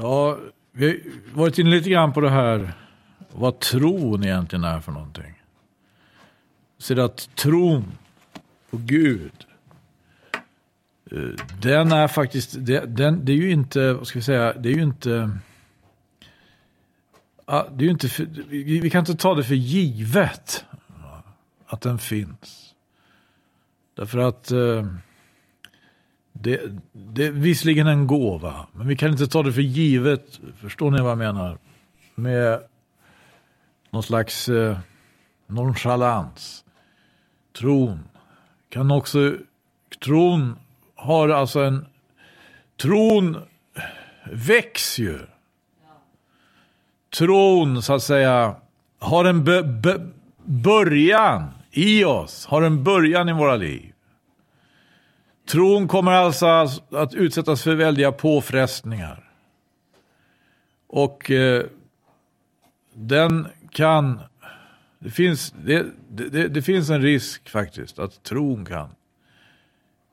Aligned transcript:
Ja, 0.00 0.38
vi 0.72 0.86
har 0.86 1.38
varit 1.38 1.58
inne 1.58 1.70
lite 1.70 1.90
grann 1.90 2.12
på 2.12 2.20
det 2.20 2.30
här 2.30 2.72
vad 3.32 3.58
tron 3.58 4.24
egentligen 4.24 4.64
är 4.64 4.80
för 4.80 4.92
någonting. 4.92 5.42
Så 6.78 7.00
att 7.00 7.36
tron 7.36 7.84
på 8.70 8.76
Gud, 8.76 9.32
eh, 11.10 11.44
den 11.62 11.92
är 11.92 12.08
faktiskt, 12.08 12.56
den, 12.86 13.24
det 13.24 13.32
är 13.32 13.36
ju 13.36 13.50
inte, 13.50 13.92
vad 13.92 14.06
ska 14.06 14.18
vi 14.18 14.22
säga, 14.22 14.52
det 14.52 14.68
är 14.68 14.74
ju 14.74 14.82
inte, 14.82 15.30
ah, 17.44 17.64
det 17.70 17.84
är 17.84 17.86
ju 17.86 17.90
inte, 17.90 18.08
vi 18.80 18.90
kan 18.90 18.98
inte 18.98 19.14
ta 19.14 19.34
det 19.34 19.44
för 19.44 19.54
givet 19.54 20.64
att 21.66 21.80
den 21.80 21.98
finns. 21.98 22.74
Därför 23.94 24.18
att 24.18 24.50
eh, 24.50 24.86
det, 26.40 26.60
det 26.92 27.26
är 27.26 27.30
visserligen 27.30 27.86
en 27.86 28.06
gåva, 28.06 28.66
men 28.72 28.88
vi 28.88 28.96
kan 28.96 29.10
inte 29.10 29.26
ta 29.26 29.42
det 29.42 29.52
för 29.52 29.60
givet, 29.60 30.40
förstår 30.60 30.90
ni 30.90 31.00
vad 31.00 31.10
jag 31.10 31.18
menar? 31.18 31.58
Med 32.14 32.60
någon 33.90 34.02
slags 34.02 34.48
eh, 34.48 34.78
nonchalans. 35.46 36.64
Tron 37.58 37.98
kan 38.68 38.90
också, 38.90 39.34
tron 40.04 40.56
har 40.94 41.28
alltså 41.28 41.60
en, 41.60 41.86
tron 42.76 43.36
växer 44.32 45.02
ju. 45.02 45.18
Tron 47.18 47.82
så 47.82 47.94
att 47.94 48.02
säga 48.02 48.56
har 48.98 49.24
en 49.24 49.44
be, 49.44 49.62
be, 49.62 50.06
början 50.44 51.50
i 51.70 52.04
oss, 52.04 52.46
har 52.46 52.62
en 52.62 52.84
början 52.84 53.28
i 53.28 53.32
våra 53.32 53.56
liv. 53.56 53.87
Tron 55.48 55.88
kommer 55.88 56.12
alltså 56.12 56.46
att 56.90 57.14
utsättas 57.14 57.62
för 57.62 57.74
väldiga 57.74 58.12
påfrestningar. 58.12 59.32
Och 60.86 61.30
eh, 61.30 61.64
den 62.94 63.46
kan... 63.70 64.20
Det 64.98 65.10
finns, 65.10 65.54
det, 65.64 65.86
det, 66.08 66.48
det, 66.48 66.62
finns 66.62 66.90
en 66.90 67.02
risk 67.02 67.48
faktiskt 67.48 67.98
att 67.98 68.22
tron 68.22 68.64
kan 68.64 68.88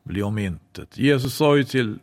bli 0.04 0.24
om 0.24 0.38
intet. 0.38 0.98
Jesus 0.98 1.36
sa 1.36 1.58
ju 1.58 1.64
till 1.64 2.00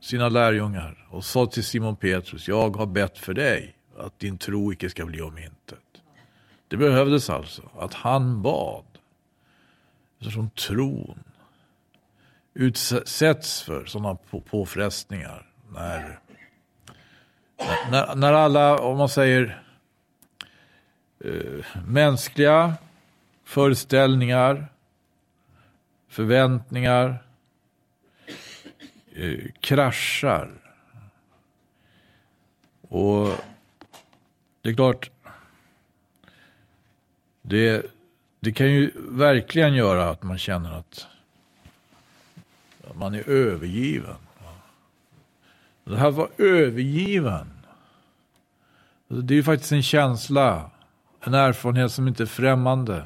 sina 0.00 0.28
lärjungar 0.28 1.06
och 1.10 1.24
sa 1.24 1.46
till 1.46 1.64
Simon 1.64 1.96
Petrus, 1.96 2.48
jag 2.48 2.76
har 2.76 2.86
bett 2.86 3.18
för 3.18 3.34
dig 3.34 3.76
att 3.98 4.18
din 4.18 4.38
tro 4.38 4.72
icke 4.72 4.90
ska 4.90 5.06
bli 5.06 5.22
om 5.22 5.38
intet. 5.38 6.02
Det 6.68 6.76
behövdes 6.76 7.30
alltså 7.30 7.62
att 7.78 7.94
han 7.94 8.42
bad. 8.42 8.84
Eftersom 10.18 10.50
tron 10.50 11.18
utsätts 12.58 13.62
för 13.62 13.84
sådana 13.84 14.14
påfrestningar. 14.50 15.46
När, 15.72 16.18
när, 17.90 18.14
när 18.14 18.32
alla, 18.32 18.78
om 18.78 18.98
man 18.98 19.08
säger, 19.08 19.62
eh, 21.24 21.82
mänskliga 21.86 22.74
föreställningar, 23.44 24.66
förväntningar 26.08 27.18
eh, 29.14 29.50
kraschar. 29.60 30.50
Och 32.88 33.28
det 34.62 34.68
är 34.68 34.74
klart, 34.74 35.10
det, 37.42 37.86
det 38.40 38.52
kan 38.52 38.72
ju 38.72 38.92
verkligen 38.96 39.74
göra 39.74 40.10
att 40.10 40.22
man 40.22 40.38
känner 40.38 40.72
att 40.72 41.06
man 42.98 43.14
är 43.14 43.28
övergiven. 43.28 44.16
Det 45.84 45.96
här 45.96 46.10
var 46.10 46.28
övergiven. 46.38 47.50
Det 49.08 49.34
är 49.34 49.36
ju 49.36 49.42
faktiskt 49.42 49.72
en 49.72 49.82
känsla, 49.82 50.70
en 51.20 51.34
erfarenhet 51.34 51.92
som 51.92 52.08
inte 52.08 52.22
är 52.22 52.26
främmande 52.26 53.04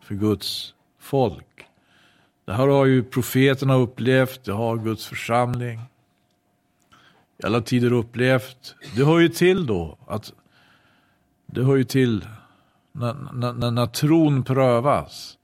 för 0.00 0.14
Guds 0.14 0.74
folk. 0.98 1.66
Det 2.44 2.52
här 2.52 2.66
har 2.66 2.86
ju 2.86 3.02
profeterna 3.02 3.74
upplevt, 3.74 4.44
det 4.44 4.52
har 4.52 4.76
Guds 4.76 5.06
församling 5.06 5.80
i 7.38 7.46
alla 7.46 7.60
tider 7.60 7.92
upplevt. 7.92 8.74
Det 8.96 9.04
hör 9.04 9.18
ju 9.18 9.28
till 9.28 9.66
då 9.66 9.98
att 10.06 10.32
det 11.46 11.64
hör 11.64 11.76
ju 11.76 11.84
till 11.84 12.26
när, 12.92 13.52
när, 13.52 13.70
när 13.70 13.86
tron 13.86 14.44
prövas. 14.44 15.38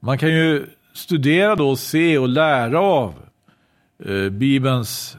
Man 0.00 0.18
kan 0.18 0.28
ju 0.28 0.66
studera 0.96 1.56
då, 1.56 1.76
se 1.76 2.18
och 2.18 2.28
lära 2.28 2.80
av 2.80 3.14
eh, 3.98 4.28
Bibelns, 4.28 5.16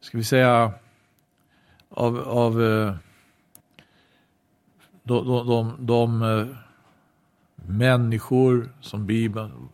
ska 0.00 0.18
vi 0.18 0.24
säga, 0.24 0.72
av, 1.88 2.18
av 2.18 2.62
eh, 2.62 2.94
de, 5.02 5.26
de, 5.26 5.46
de, 5.46 5.86
de 5.86 6.22
eh, 6.22 6.46
människor 7.56 8.72
som 8.80 9.06
Bibeln, 9.06 9.68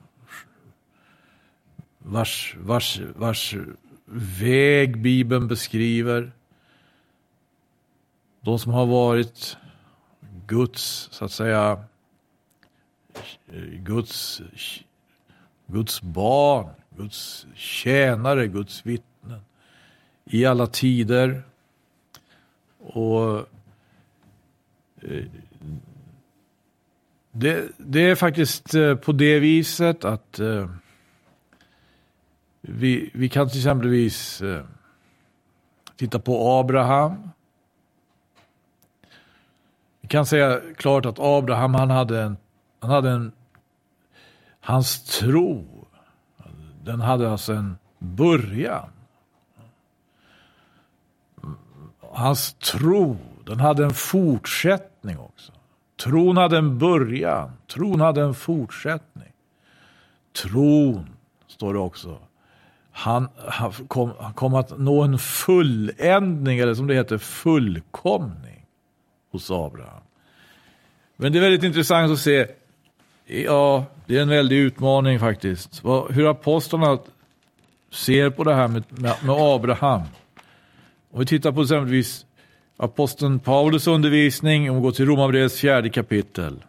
vars, 1.98 2.56
vars, 2.60 3.00
vars 3.16 3.56
väg 4.40 5.02
Bibeln 5.02 5.48
beskriver. 5.48 6.32
De 8.40 8.58
som 8.58 8.72
har 8.72 8.86
varit 8.86 9.56
Guds, 10.46 11.08
så 11.12 11.24
att 11.24 11.32
säga, 11.32 11.84
Eh, 13.52 13.82
Guds, 13.82 14.42
Guds 15.66 16.02
barn, 16.02 16.68
Guds 16.96 17.46
tjänare, 17.54 18.46
Guds 18.46 18.86
vittnen 18.86 19.40
i 20.24 20.46
alla 20.46 20.66
tider. 20.66 21.42
Och 22.78 23.38
eh, 25.00 25.24
det, 27.32 27.68
det, 27.76 28.00
är 28.00 28.14
faktiskt 28.14 28.74
eh, 28.74 28.94
på 28.94 29.12
det 29.12 29.38
viset 29.38 30.04
att 30.04 30.40
vi, 32.60 33.10
vi 33.14 33.28
kan 33.28 33.48
till 33.48 33.58
exempelvis 33.58 34.42
titta 35.96 36.18
på 36.18 36.58
Abraham. 36.58 37.30
Vi 40.00 40.08
kan 40.08 40.26
säga 40.26 40.60
klart 40.76 41.06
att 41.06 41.18
Abraham 41.18 41.74
han 41.74 41.90
hade 41.90 42.22
en 42.22 42.36
han 42.80 42.90
hade 42.90 43.10
en, 43.10 43.32
hans 44.60 45.18
tro, 45.18 45.64
den 46.84 47.00
hade 47.00 47.30
alltså 47.30 47.52
en 47.52 47.78
början. 47.98 48.90
Hans 52.12 52.52
tro, 52.54 53.18
den 53.46 53.60
hade 53.60 53.84
en 53.84 53.94
fortsättning 53.94 55.18
också. 55.18 55.52
Tron 56.02 56.36
hade 56.36 56.58
en 56.58 56.78
början, 56.78 57.52
tron 57.66 58.00
hade 58.00 58.22
en 58.22 58.34
fortsättning. 58.34 59.32
Tron, 60.42 61.06
står 61.46 61.74
det 61.74 61.80
också, 61.80 62.18
han, 62.92 63.28
han, 63.36 63.72
kom, 63.72 64.12
han 64.20 64.32
kom 64.32 64.54
att 64.54 64.78
nå 64.78 65.02
en 65.02 65.18
fulländning, 65.18 66.58
eller 66.58 66.74
som 66.74 66.86
det 66.86 66.94
heter, 66.94 67.18
fullkomning 67.18 68.66
hos 69.32 69.50
Abraham. 69.50 70.02
Men 71.16 71.32
det 71.32 71.38
är 71.38 71.42
väldigt 71.42 71.64
intressant 71.64 72.12
att 72.12 72.18
se 72.18 72.46
Ja, 73.32 73.86
det 74.10 74.16
är 74.16 74.22
en 74.22 74.28
väldig 74.28 74.56
utmaning 74.56 75.18
faktiskt. 75.18 75.82
Hur 76.10 76.30
apostlarna 76.30 76.98
ser 77.90 78.30
på 78.30 78.44
det 78.44 78.54
här 78.54 78.68
med, 78.68 78.84
med, 78.90 79.14
Abraham. 79.28 80.02
Om 81.10 81.20
vi 81.20 81.26
tittar 81.26 81.52
på 81.52 81.62
exempelvis 81.62 82.26
aposteln 82.76 83.38
Paulus 83.38 83.86
undervisning, 83.86 84.70
om 84.70 84.76
vi 84.76 84.82
går 84.82 84.92
till 84.92 85.06
Romarbrevets 85.06 85.60
fjärde 85.60 85.90
kapitel. 85.90 86.64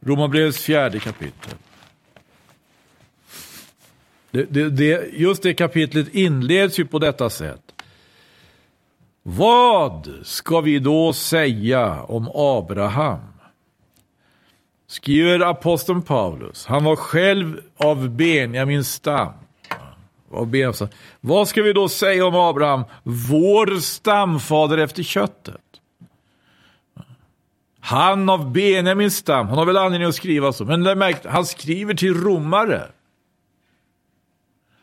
Romarbrevets 0.00 0.58
fjärde 0.58 0.98
kapitel. 0.98 1.54
Det, 4.30 4.44
det, 4.44 4.70
det, 4.70 5.10
just 5.12 5.42
det 5.42 5.54
kapitlet 5.54 6.14
inleds 6.14 6.78
ju 6.78 6.84
på 6.84 6.98
detta 6.98 7.30
sätt. 7.30 7.71
Vad 9.22 10.08
ska 10.22 10.60
vi 10.60 10.78
då 10.78 11.12
säga 11.12 12.02
om 12.02 12.30
Abraham? 12.34 13.20
Skriver 14.86 15.40
aposteln 15.40 16.02
Paulus. 16.02 16.66
Han 16.66 16.84
var 16.84 16.96
själv 16.96 17.60
av 17.76 18.08
Benjamins 18.10 18.92
stam. 18.92 19.32
Vad 21.20 21.48
ska 21.48 21.62
vi 21.62 21.72
då 21.72 21.88
säga 21.88 22.26
om 22.26 22.34
Abraham, 22.34 22.84
vår 23.02 23.80
stamfader 23.80 24.78
efter 24.78 25.02
köttet? 25.02 25.60
Han 27.80 28.28
av 28.28 28.52
Benjamins 28.52 29.16
stam, 29.16 29.48
han 29.48 29.58
har 29.58 29.66
väl 29.66 29.76
anledning 29.76 30.08
att 30.08 30.14
skriva 30.14 30.52
så, 30.52 30.64
men 30.64 30.82
märkt, 30.82 31.26
han 31.26 31.46
skriver 31.46 31.94
till 31.94 32.14
romare. 32.14 32.88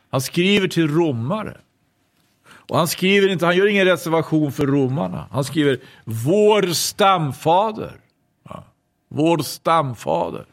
Han 0.10 0.22
skriver 0.22 0.68
till 0.68 0.88
romare. 0.88 1.58
Och 2.70 2.78
han 2.78 2.88
skriver 2.88 3.30
inte, 3.30 3.46
han 3.46 3.58
gör 3.58 3.68
ingen 3.68 3.86
reservation 3.86 4.52
för 4.52 4.68
romarna. 4.68 5.26
Han 5.32 5.44
skriver 5.44 5.78
vår 6.06 6.74
stamfader. 6.74 7.92
Ja, 8.50 8.64
vår 9.10 9.38
stamfader. 9.38 10.46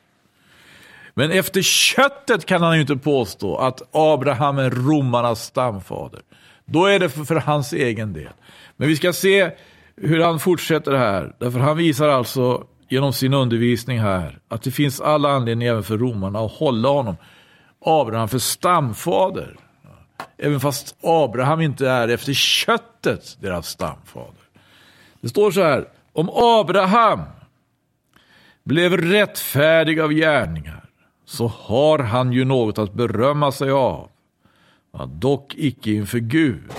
Men 1.15 1.31
efter 1.31 1.63
köttet 1.63 2.47
kan 2.47 2.63
han 2.63 2.75
ju 2.75 2.81
inte 2.81 2.97
påstå 2.97 3.57
att 3.57 3.83
Abraham 3.93 4.59
är 4.59 4.71
romarnas 4.71 5.45
stamfader. 5.45 6.21
Då 6.65 6.87
är 6.87 6.99
det 6.99 7.09
för, 7.09 7.25
för 7.25 7.35
hans 7.35 7.73
egen 7.73 8.13
del. 8.13 8.33
Men 8.77 8.89
vi 8.89 8.97
ska 8.97 9.13
se 9.13 9.51
hur 9.97 10.21
han 10.21 10.39
fortsätter 10.39 10.93
här. 10.93 11.35
Därför 11.39 11.59
han 11.59 11.77
visar 11.77 12.09
alltså 12.09 12.65
genom 12.89 13.13
sin 13.13 13.35
undervisning 13.35 14.01
här 14.01 14.39
att 14.49 14.63
det 14.63 14.71
finns 14.71 15.01
alla 15.01 15.31
anledningar 15.31 15.73
även 15.73 15.83
för 15.83 15.99
romarna 15.99 16.39
att 16.39 16.53
hålla 16.53 16.89
honom, 16.89 17.17
Abraham, 17.85 18.29
för 18.29 18.39
stamfader. 18.39 19.57
Även 20.37 20.61
fast 20.61 20.97
Abraham 21.03 21.61
inte 21.61 21.89
är 21.89 22.09
efter 22.09 22.33
köttet 22.33 23.37
deras 23.41 23.69
stamfader. 23.69 24.43
Det 25.21 25.29
står 25.29 25.51
så 25.51 25.63
här, 25.63 25.89
om 26.13 26.31
Abraham 26.33 27.23
blev 28.65 28.97
rättfärdig 28.97 30.01
av 30.01 30.13
gärningar 30.13 30.85
så 31.25 31.47
har 31.47 31.99
han 31.99 32.33
ju 32.33 32.45
något 32.45 32.79
att 32.79 32.93
berömma 32.93 33.53
sig 33.53 33.71
av. 33.71 34.11
Ja, 34.93 35.07
dock 35.07 35.55
icke 35.57 35.91
inför 35.91 36.19
Gud. 36.19 36.73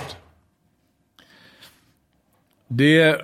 Det... 2.68 3.20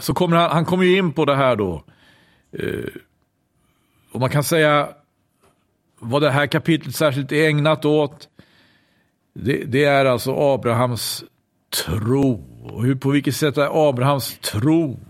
Så 0.00 0.14
kommer 0.14 0.36
han, 0.36 0.50
han 0.50 0.64
kommer 0.64 0.84
ju 0.84 0.98
in 0.98 1.12
på 1.12 1.24
det 1.24 1.36
här 1.36 1.56
då. 1.56 1.84
Eh, 2.52 2.84
och 4.12 4.20
man 4.20 4.30
kan 4.30 4.44
säga 4.44 4.88
vad 6.00 6.22
det 6.22 6.30
här 6.30 6.46
kapitlet 6.46 6.94
särskilt 6.94 7.32
är 7.32 7.48
ägnat 7.48 7.84
åt. 7.84 8.28
Det, 9.34 9.64
det 9.64 9.84
är 9.84 10.04
alltså 10.04 10.34
Abrahams 10.54 11.24
tro. 11.84 12.46
Och 12.62 12.84
hur, 12.84 12.94
på 12.94 13.10
vilket 13.10 13.36
sätt 13.36 13.58
är 13.58 13.88
Abrahams 13.88 14.38
tro 14.38 15.00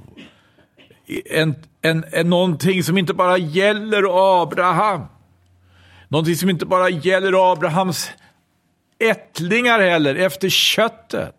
en, 1.31 1.55
en, 1.83 2.05
en, 2.13 2.31
någonting 2.31 2.83
som 2.83 2.99
inte 2.99 3.15
bara 3.15 3.39
gäller 3.39 4.05
Abraham. 4.43 5.03
Någonting 6.09 6.37
som 6.37 6.51
inte 6.51 6.67
bara 6.67 6.89
gäller 6.89 7.53
Abrahams 7.53 8.11
ättlingar 8.99 9.81
heller, 9.81 10.15
efter 10.15 10.49
köttet. 10.49 11.37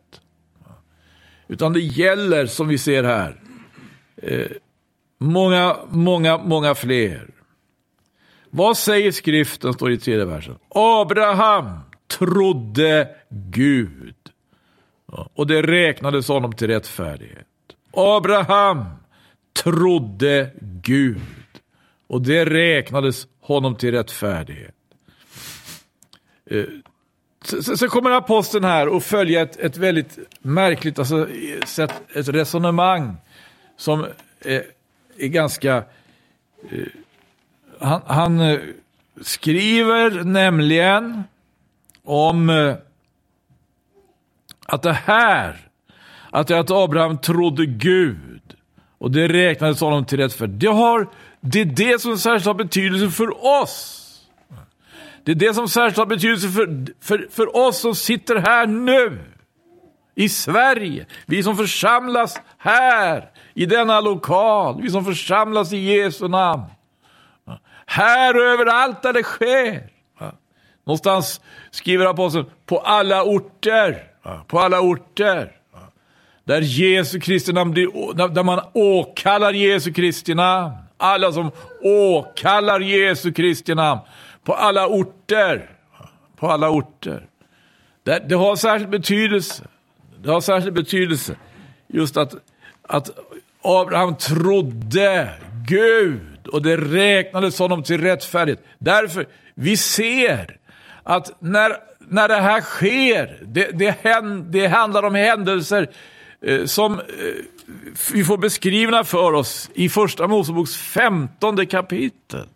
Utan 1.47 1.73
det 1.73 1.79
gäller, 1.79 2.45
som 2.45 2.67
vi 2.67 2.77
ser 2.77 3.03
här, 3.03 3.41
eh, 4.17 4.47
många, 5.17 5.77
många, 5.89 6.37
många 6.37 6.75
fler. 6.75 7.29
Vad 8.51 8.77
säger 8.77 9.11
skriften, 9.11 9.73
står 9.73 9.91
i 9.91 9.97
tredje 9.97 10.25
versen. 10.25 10.55
Abraham 10.69 11.79
trodde 12.07 13.09
Gud. 13.29 14.15
Och 15.33 15.47
det 15.47 15.61
räknades 15.61 16.27
honom 16.27 16.53
till 16.53 16.67
rättfärdighet. 16.67 17.47
Abraham 17.91 18.85
trodde 19.63 20.51
Gud. 20.61 21.21
Och 22.07 22.21
det 22.21 22.45
räknades 22.45 23.27
honom 23.39 23.75
till 23.75 23.91
rättfärdighet. 23.91 24.75
Eh, 26.45 26.65
sen 27.77 27.89
kommer 27.89 28.11
aposteln 28.11 28.63
här 28.63 28.87
och 28.87 29.03
följer 29.03 29.43
ett, 29.43 29.59
ett 29.59 29.77
väldigt 29.77 30.19
märkligt 30.39 30.99
alltså, 30.99 31.27
sätt, 31.65 31.93
ett 32.15 32.27
resonemang 32.27 33.15
som 33.77 34.05
är, 34.39 34.63
är 35.17 35.27
ganska... 35.27 35.83
Eh, 36.69 36.87
han, 37.81 38.01
han, 38.05 38.39
eh, 38.39 38.59
skriver 39.21 40.23
nämligen 40.23 41.23
om 42.03 42.49
eh, 42.49 42.75
att 44.65 44.81
det 44.81 44.93
här, 44.93 45.57
att, 46.29 46.47
det 46.47 46.59
att 46.59 46.71
Abraham 46.71 47.17
trodde 47.17 47.65
Gud 47.65 48.41
och 48.97 49.11
det 49.11 49.27
räknades 49.27 49.81
honom 49.81 50.05
till 50.05 50.17
rätt 50.17 50.33
för 50.33 50.47
Det, 50.47 50.67
har, 50.67 51.09
det 51.41 51.61
är 51.61 51.65
det 51.65 52.01
som 52.01 52.17
särskilt 52.17 52.45
har 52.45 52.53
betydelse 52.53 53.09
för 53.09 53.45
oss. 53.61 53.97
Det 55.23 55.31
är 55.31 55.35
det 55.35 55.53
som 55.53 55.67
särskilt 55.67 55.97
har 55.97 56.05
betydelse 56.05 56.49
för, 56.49 56.85
för, 57.01 57.27
för 57.31 57.57
oss 57.57 57.79
som 57.79 57.95
sitter 57.95 58.35
här 58.35 58.67
nu. 58.67 59.19
I 60.15 60.29
Sverige. 60.29 61.05
Vi 61.25 61.43
som 61.43 61.57
församlas 61.57 62.41
här 62.57 63.29
i 63.53 63.65
denna 63.65 64.01
lokal. 64.01 64.81
Vi 64.81 64.89
som 64.89 65.05
församlas 65.05 65.73
i 65.73 65.77
Jesu 65.77 66.27
namn. 66.27 66.63
Här 67.91 68.35
och 68.35 68.41
överallt 68.41 69.01
där 69.01 69.13
det 69.13 69.23
sker. 69.23 69.89
Någonstans 70.85 71.41
skriver 71.71 72.05
aposteln 72.05 72.45
på 72.65 72.79
alla 72.79 73.23
orter. 73.23 74.03
På 74.47 74.59
alla 74.59 74.81
orter. 74.81 75.51
Där 76.43 76.61
Jesu 76.61 77.19
Kristi 77.19 77.53
namn 77.53 77.71
blir, 77.71 78.13
där 78.27 78.43
man 78.43 78.59
åkallar 78.73 79.53
Jesu 79.53 79.93
Kristi 79.93 80.33
namn. 80.33 80.73
Alla 80.97 81.31
som 81.31 81.51
åkallar 81.81 82.79
Jesu 82.79 83.33
Kristi 83.33 83.75
namn 83.75 84.01
på 84.43 84.53
alla 84.53 84.87
orter. 84.87 85.69
På 86.35 86.47
alla 86.47 86.69
orter. 86.69 87.27
Det, 88.03 88.29
det 88.29 88.35
har 88.35 88.55
särskild 88.55 88.89
betydelse. 88.89 89.63
Det 90.23 90.31
har 90.31 90.41
särskild 90.41 90.73
betydelse 90.73 91.35
just 91.87 92.17
att, 92.17 92.33
att 92.81 93.09
Abraham 93.61 94.15
trodde 94.15 95.33
Gud 95.67 96.30
och 96.51 96.61
det 96.61 96.77
räknades 96.77 97.59
honom 97.59 97.83
till 97.83 98.01
rättfärdighet. 98.01 98.63
Därför, 98.79 99.27
vi 99.55 99.77
ser 99.77 100.57
att 101.03 101.41
när, 101.41 101.75
när 101.99 102.27
det 102.27 102.41
här 102.41 102.61
sker, 102.61 103.39
det, 103.45 103.71
det, 103.71 103.97
det 104.49 104.67
handlar 104.67 105.03
om 105.03 105.15
händelser 105.15 105.89
eh, 106.41 106.65
som 106.65 106.99
eh, 106.99 107.05
vi 108.13 108.23
får 108.23 108.37
beskrivna 108.37 109.03
för 109.03 109.33
oss 109.33 109.69
i 109.73 109.89
Första 109.89 110.27
Moseboks 110.27 110.77
femtonde 110.77 111.65
kapitel. 111.65 112.47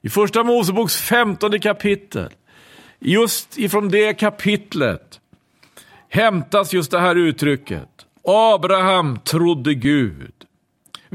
I 0.00 0.08
första 0.08 0.44
Moseboks 0.44 0.96
femtonde 0.96 1.58
kapitel, 1.58 2.28
just 2.98 3.58
ifrån 3.58 3.88
det 3.88 4.14
kapitlet 4.14 5.20
hämtas 6.08 6.72
just 6.72 6.90
det 6.90 7.00
här 7.00 7.16
uttrycket. 7.16 7.88
Abraham 8.24 9.18
trodde 9.24 9.74
Gud. 9.74 10.45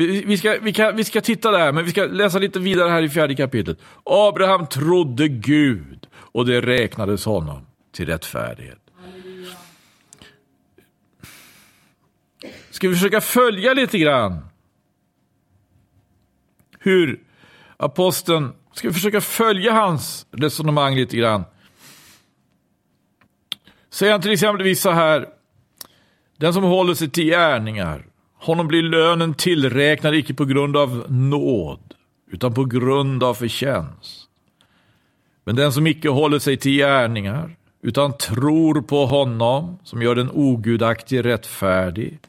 Vi, 0.08 0.24
vi, 0.26 0.38
ska, 0.38 0.60
vi, 0.62 0.74
kan, 0.74 0.96
vi 0.96 1.04
ska 1.04 1.22
titta 1.22 1.52
där, 1.52 1.72
men 1.72 1.86
vi 1.86 1.92
ska 1.92 2.06
läsa 2.06 2.40
lite 2.40 2.60
vidare 2.60 2.90
här 2.90 3.04
i 3.04 3.10
fjärde 3.10 3.36
kapitlet. 3.36 3.78
Abraham 4.04 4.68
trodde 4.68 5.28
Gud 5.28 6.08
och 6.14 6.46
det 6.46 6.62
räknades 6.62 7.26
honom 7.26 7.66
till 7.92 8.06
rättfärdighet. 8.06 8.78
Ska 12.70 12.88
vi 12.88 12.94
försöka 12.94 13.22
följa 13.22 13.74
lite 13.74 13.98
grann 13.98 14.46
hur 16.80 17.20
aposteln 17.78 18.54
Ska 18.74 18.88
vi 18.88 18.94
försöka 18.94 19.22
följa 19.22 19.72
hans 19.72 20.26
resonemang 20.32 20.96
lite 20.96 21.18
grann. 21.18 21.44
Säger 23.90 24.12
han 24.12 24.22
till 24.22 24.32
exempel 24.32 24.76
så 24.76 24.92
här. 24.92 25.28
Den 26.38 26.54
som 26.54 26.64
håller 26.64 26.94
sig 26.94 27.10
till 27.10 27.26
gärningar, 27.26 28.06
honom 28.42 28.68
blir 28.68 28.84
lönen 28.84 29.34
tillräknad 29.34 30.16
icke 30.16 30.34
på 30.34 30.46
grund 30.46 30.78
av 30.78 31.06
nåd, 31.10 31.94
utan 32.32 32.54
på 32.54 32.66
grund 32.66 33.24
av 33.24 33.34
förtjänst. 33.34 34.28
Men 35.44 35.56
den 35.56 35.74
som 35.74 35.88
icke 35.88 36.10
håller 36.10 36.40
sig 36.40 36.58
till 36.58 36.72
gärningar, 36.72 37.56
utan 37.82 38.18
tror 38.18 38.82
på 38.82 39.06
honom 39.06 39.80
som 39.84 40.02
gör 40.02 40.16
den 40.16 40.32
ogudaktige 40.32 41.22
rättfärdig, 41.22 42.20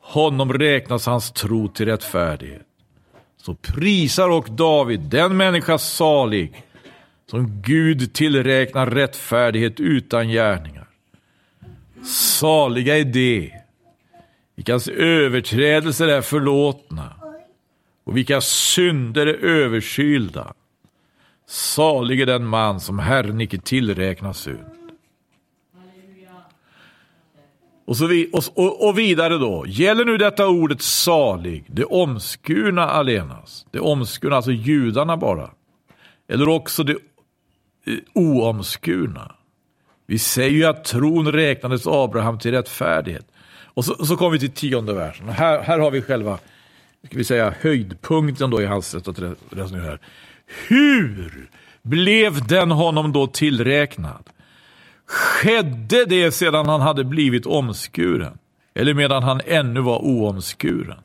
honom 0.00 0.52
räknas 0.52 1.06
hans 1.06 1.32
tro 1.32 1.68
till 1.68 1.86
rättfärdighet 1.86 2.66
så 3.46 3.54
prisar 3.54 4.28
och 4.28 4.50
David 4.50 5.00
den 5.00 5.36
människa 5.36 5.78
salig 5.78 6.62
som 7.30 7.62
Gud 7.62 8.12
tillräknar 8.12 8.86
rättfärdighet 8.86 9.80
utan 9.80 10.28
gärningar. 10.28 10.88
Saliga 12.04 12.98
är 12.98 13.04
de, 13.04 13.52
vilkas 14.56 14.88
överträdelser 14.88 16.08
är 16.08 16.22
förlåtna 16.22 17.12
och 18.04 18.16
vilka 18.16 18.40
synder 18.40 19.26
är 19.26 19.34
överskylda. 19.34 20.54
Salig 21.46 22.20
är 22.20 22.26
den 22.26 22.46
man 22.46 22.80
som 22.80 22.98
Herren 22.98 23.40
icke 23.40 23.58
tillräknar 23.58 24.32
synd. 24.32 24.76
Och, 27.86 27.96
så 27.96 28.06
vi, 28.06 28.30
och, 28.32 28.88
och, 28.88 28.98
vidare 28.98 29.38
då. 29.38 29.64
Gäller 29.68 30.04
nu 30.04 30.18
detta 30.18 30.48
ordet 30.48 30.82
salig 30.82 31.64
det 31.68 31.84
omskurna 31.84 32.82
allenast? 32.82 33.66
Det 33.70 33.80
omskurna, 33.80 34.36
alltså 34.36 34.52
judarna 34.52 35.16
bara. 35.16 35.50
Eller 36.28 36.48
också 36.48 36.84
det 36.84 36.92
eh, 36.92 37.94
oomskurna. 38.14 39.34
Vi 40.06 40.18
säger 40.18 40.50
ju 40.50 40.64
att 40.64 40.84
tron 40.84 41.32
räknades 41.32 41.86
Abraham 41.86 42.38
till 42.38 42.50
rättfärdighet. 42.50 43.26
Och 43.76 43.84
så, 43.84 44.06
så 44.06 44.16
kommer 44.16 44.30
vi 44.30 44.38
till 44.38 44.50
tionde 44.50 44.92
versen. 44.92 45.28
Här, 45.28 45.62
här 45.62 45.78
har 45.78 45.90
vi 45.90 46.02
själva 46.02 46.38
ska 47.06 47.18
vi 47.18 47.24
säga, 47.24 47.54
höjdpunkten 47.60 48.50
då 48.50 48.62
i 48.62 48.66
hans 48.66 48.88
sätt 48.88 49.08
att 49.08 49.18
resonera. 49.50 49.98
Hur 50.68 51.48
blev 51.82 52.46
den 52.46 52.70
honom 52.70 53.12
då 53.12 53.26
tillräknad? 53.26 54.30
Skedde 55.06 56.04
det 56.04 56.32
sedan 56.32 56.68
han 56.68 56.80
hade 56.80 57.04
blivit 57.04 57.46
omskuren? 57.46 58.38
Eller 58.74 58.94
medan 58.94 59.22
han 59.22 59.40
ännu 59.46 59.80
var 59.80 59.98
oomskuren? 59.98 60.98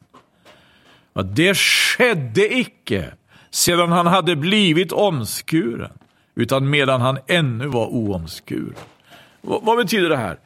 Ja, 1.14 1.22
det 1.22 1.58
skedde 1.58 2.58
icke 2.58 3.14
sedan 3.50 3.92
han 3.92 4.08
hade 4.08 4.36
blivit 4.36 4.92
omskuren, 4.92 5.92
utan 6.36 6.70
medan 6.70 7.02
han 7.02 7.18
ännu 7.28 7.68
var 7.68 7.88
oomskuren. 7.88 8.76
V 9.42 9.60
vad 9.62 9.78
betyder 9.78 10.10
det 10.10 10.18
här? 10.18 10.40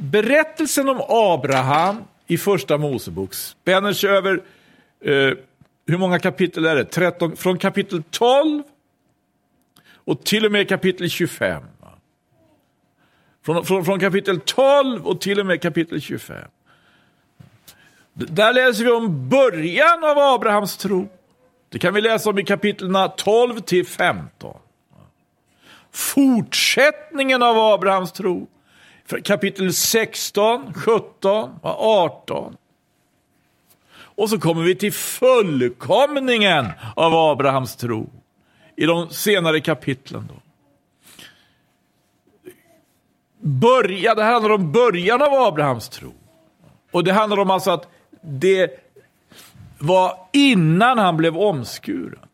Berättelsen 0.00 0.88
om 0.88 1.00
Abraham 1.08 2.04
i 2.26 2.38
första 2.38 2.78
Mosebok 2.78 3.34
spänner 3.34 3.92
sig 3.92 4.10
över, 4.10 4.42
eh, 5.04 5.32
hur 5.86 5.98
många 5.98 6.18
kapitel 6.18 6.64
är 6.64 6.76
det? 6.76 6.84
13, 6.84 7.36
från 7.36 7.58
kapitel 7.58 8.02
12 8.10 8.62
och 10.04 10.24
till 10.24 10.46
och 10.46 10.52
med 10.52 10.68
kapitel 10.68 11.10
25. 11.10 11.62
Från, 13.44 13.64
från, 13.64 13.84
från 13.84 14.00
kapitel 14.00 14.40
12 14.40 15.06
och 15.06 15.20
till 15.20 15.40
och 15.40 15.46
med 15.46 15.62
kapitel 15.62 16.00
25. 16.00 16.36
Där 18.14 18.52
läser 18.52 18.84
vi 18.84 18.90
om 18.90 19.28
början 19.28 20.04
av 20.04 20.18
Abrahams 20.18 20.76
tro. 20.76 21.08
Det 21.68 21.78
kan 21.78 21.94
vi 21.94 22.00
läsa 22.00 22.30
om 22.30 22.38
i 22.38 22.44
kapitlen 22.44 23.10
12 23.16 23.60
till 23.60 23.86
15. 23.86 24.58
Fortsättningen 25.92 27.42
av 27.42 27.58
Abrahams 27.58 28.12
tro. 28.12 28.46
Kapitel 29.24 29.72
16, 29.72 30.74
17 30.74 31.50
och 31.62 31.86
18. 31.86 32.56
Och 34.20 34.30
så 34.30 34.38
kommer 34.38 34.62
vi 34.62 34.74
till 34.74 34.92
fullkomningen 34.92 36.66
av 36.96 37.14
Abrahams 37.14 37.76
tro 37.76 38.10
i 38.76 38.86
de 38.86 39.10
senare 39.10 39.60
kapitlen. 39.60 40.28
Då. 40.28 40.34
Börja, 43.40 44.14
det 44.14 44.22
handlar 44.22 44.50
om 44.50 44.72
början 44.72 45.22
av 45.22 45.32
Abrahams 45.32 45.88
tro. 45.88 46.14
Och 46.90 47.04
det 47.04 47.12
handlar 47.12 47.38
om 47.38 47.50
alltså 47.50 47.70
att 47.70 47.88
det 48.20 48.70
var 49.78 50.18
innan 50.32 50.98
han 50.98 51.16
blev 51.16 51.36
omskuren. 51.36 52.29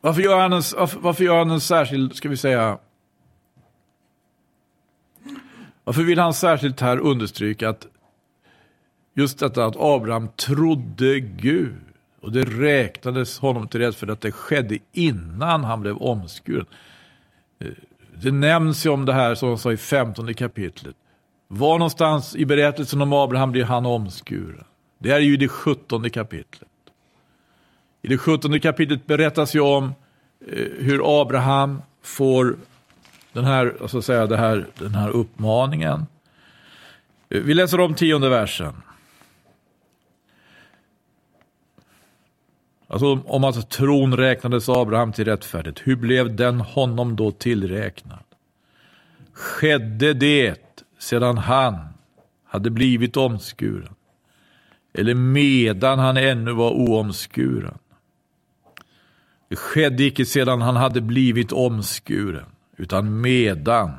Varför 0.00 0.22
gör 0.22 0.40
han 0.40 0.52
en, 0.52 0.62
varför 1.00 1.24
gör 1.24 1.38
han 1.38 1.50
en 1.50 1.60
särskild, 1.60 2.14
ska 2.14 2.28
vi 2.28 2.36
säga, 2.36 2.78
varför 5.84 6.02
vill 6.02 6.18
han 6.18 6.34
särskilt 6.34 6.80
här 6.80 6.98
understryka 6.98 7.68
att 7.68 7.86
just 9.14 9.38
detta 9.38 9.64
att 9.64 9.76
Abraham 9.78 10.28
trodde 10.28 11.20
Gud 11.20 11.74
och 12.20 12.32
det 12.32 12.44
räknades 12.44 13.38
honom 13.38 13.68
till 13.68 13.80
rätt 13.80 13.96
för 13.96 14.08
att 14.08 14.20
det 14.20 14.32
skedde 14.32 14.78
innan 14.92 15.64
han 15.64 15.80
blev 15.80 15.96
omskuren. 15.96 16.66
Eh, 17.58 17.68
det 18.14 18.32
nämns 18.32 18.86
ju 18.86 18.90
om 18.90 19.04
det 19.04 19.12
här 19.12 19.34
som 19.34 19.48
han 19.48 19.58
sa 19.58 19.72
i 19.72 19.76
15 19.76 20.34
kapitlet. 20.34 20.96
Var 21.48 21.78
någonstans 21.78 22.36
i 22.36 22.46
berättelsen 22.46 23.00
om 23.00 23.12
Abraham 23.12 23.52
blir 23.52 23.64
han 23.64 23.86
omskuren? 23.86 24.64
Det 24.98 25.10
är 25.10 25.20
ju 25.20 25.34
i 25.34 25.36
det 25.36 25.48
17 25.48 26.10
kapitlet. 26.10 26.69
I 28.02 28.08
det 28.08 28.18
17 28.18 28.60
kapitlet 28.60 29.06
berättas 29.06 29.54
ju 29.54 29.60
om 29.60 29.84
eh, 30.46 30.66
hur 30.78 31.20
Abraham 31.22 31.82
får 32.02 32.56
den 33.32 33.44
här, 33.44 33.76
alltså 33.80 34.02
säga, 34.02 34.36
här, 34.36 34.66
den 34.78 34.94
här 34.94 35.10
uppmaningen. 35.10 36.06
Eh, 37.28 37.42
vi 37.42 37.54
läser 37.54 37.80
om 37.80 37.94
tionde 37.94 38.28
versen. 38.28 38.72
Alltså 42.86 43.20
om 43.26 43.44
att 43.44 43.70
tron 43.70 44.16
räknades 44.16 44.68
Abraham 44.68 45.12
till 45.12 45.24
rättfärdigt. 45.24 45.80
Hur 45.84 45.96
blev 45.96 46.36
den 46.36 46.60
honom 46.60 47.16
då 47.16 47.30
tillräknad? 47.30 48.24
Skedde 49.32 50.14
det 50.14 50.80
sedan 50.98 51.38
han 51.38 51.76
hade 52.44 52.70
blivit 52.70 53.16
omskuren? 53.16 53.94
Eller 54.92 55.14
medan 55.14 55.98
han 55.98 56.16
ännu 56.16 56.52
var 56.52 56.70
oomskuren? 56.70 57.78
Det 59.50 59.56
skedde 59.56 60.04
icke 60.04 60.26
sedan 60.26 60.62
han 60.62 60.76
hade 60.76 61.00
blivit 61.00 61.52
omskuren, 61.52 62.46
utan 62.76 63.20
medan 63.20 63.90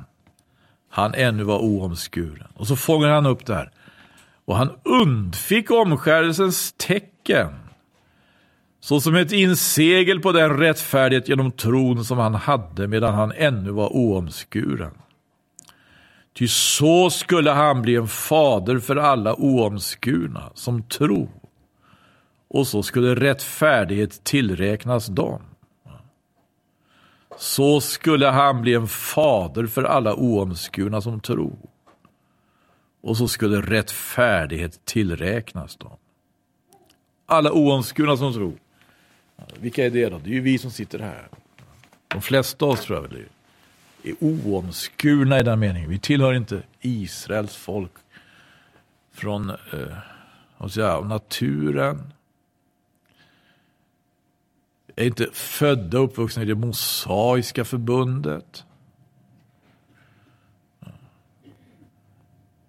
han 0.89 1.13
ännu 1.13 1.43
var 1.43 1.59
oomskuren. 1.59 2.47
Och 2.53 2.67
så 2.67 2.75
fångar 2.75 3.09
han 3.09 3.25
upp 3.25 3.45
det 3.45 3.55
här. 3.55 3.71
Och 4.45 4.55
han 4.55 4.71
undfick 4.83 5.71
omskärelsens 5.71 6.73
tecken 6.77 7.49
såsom 8.79 9.15
ett 9.15 9.31
insegel 9.31 10.19
på 10.19 10.31
den 10.31 10.57
rättfärdighet 10.57 11.29
genom 11.29 11.51
tron 11.51 12.05
som 12.05 12.17
han 12.17 12.35
hade 12.35 12.87
medan 12.87 13.13
han 13.13 13.31
ännu 13.31 13.71
var 13.71 13.95
oomskuren. 13.95 14.91
Ty 16.33 16.47
så 16.47 17.09
skulle 17.09 17.51
han 17.51 17.81
bli 17.81 17.95
en 17.95 18.07
fader 18.07 18.79
för 18.79 18.95
alla 18.95 19.35
oomskurna 19.35 20.51
som 20.53 20.83
tro. 20.83 21.40
Och 22.53 22.67
så 22.67 22.83
skulle 22.83 23.15
rättfärdighet 23.15 24.23
tillräknas 24.23 25.07
dem. 25.07 25.41
Så 27.37 27.81
skulle 27.81 28.27
han 28.27 28.61
bli 28.61 28.73
en 28.73 28.87
fader 28.87 29.67
för 29.67 29.83
alla 29.83 30.15
oomskurna 30.15 31.01
som 31.01 31.19
tro. 31.19 31.69
Och 33.01 33.17
så 33.17 33.27
skulle 33.27 33.61
rättfärdighet 33.61 34.85
tillräknas 34.85 35.75
dem. 35.75 35.97
Alla 37.25 37.51
oomskurna 37.51 38.17
som 38.17 38.33
tro. 38.33 38.57
Vilka 39.59 39.85
är 39.85 39.89
det 39.89 40.09
då? 40.09 40.19
Det 40.19 40.29
är 40.29 40.33
ju 40.33 40.41
vi 40.41 40.57
som 40.57 40.71
sitter 40.71 40.99
här. 40.99 41.27
De 42.07 42.21
flesta 42.21 42.65
av 42.65 42.71
oss 42.71 42.81
tror 42.81 42.97
jag 42.97 43.09
väl 43.09 43.25
är 44.03 44.15
oomskurna 44.19 45.39
i 45.39 45.43
den 45.43 45.59
meningen. 45.59 45.89
Vi 45.89 45.99
tillhör 45.99 46.33
inte 46.33 46.63
Israels 46.81 47.55
folk 47.55 47.91
från 49.13 49.49
eh, 49.49 50.69
säga, 50.69 50.99
naturen. 50.99 52.13
Är 54.95 55.05
inte 55.05 55.27
födda 55.33 55.99
och 55.99 56.05
uppvuxna 56.05 56.43
i 56.43 56.45
det 56.45 56.55
mosaiska 56.55 57.65
förbundet. 57.65 58.65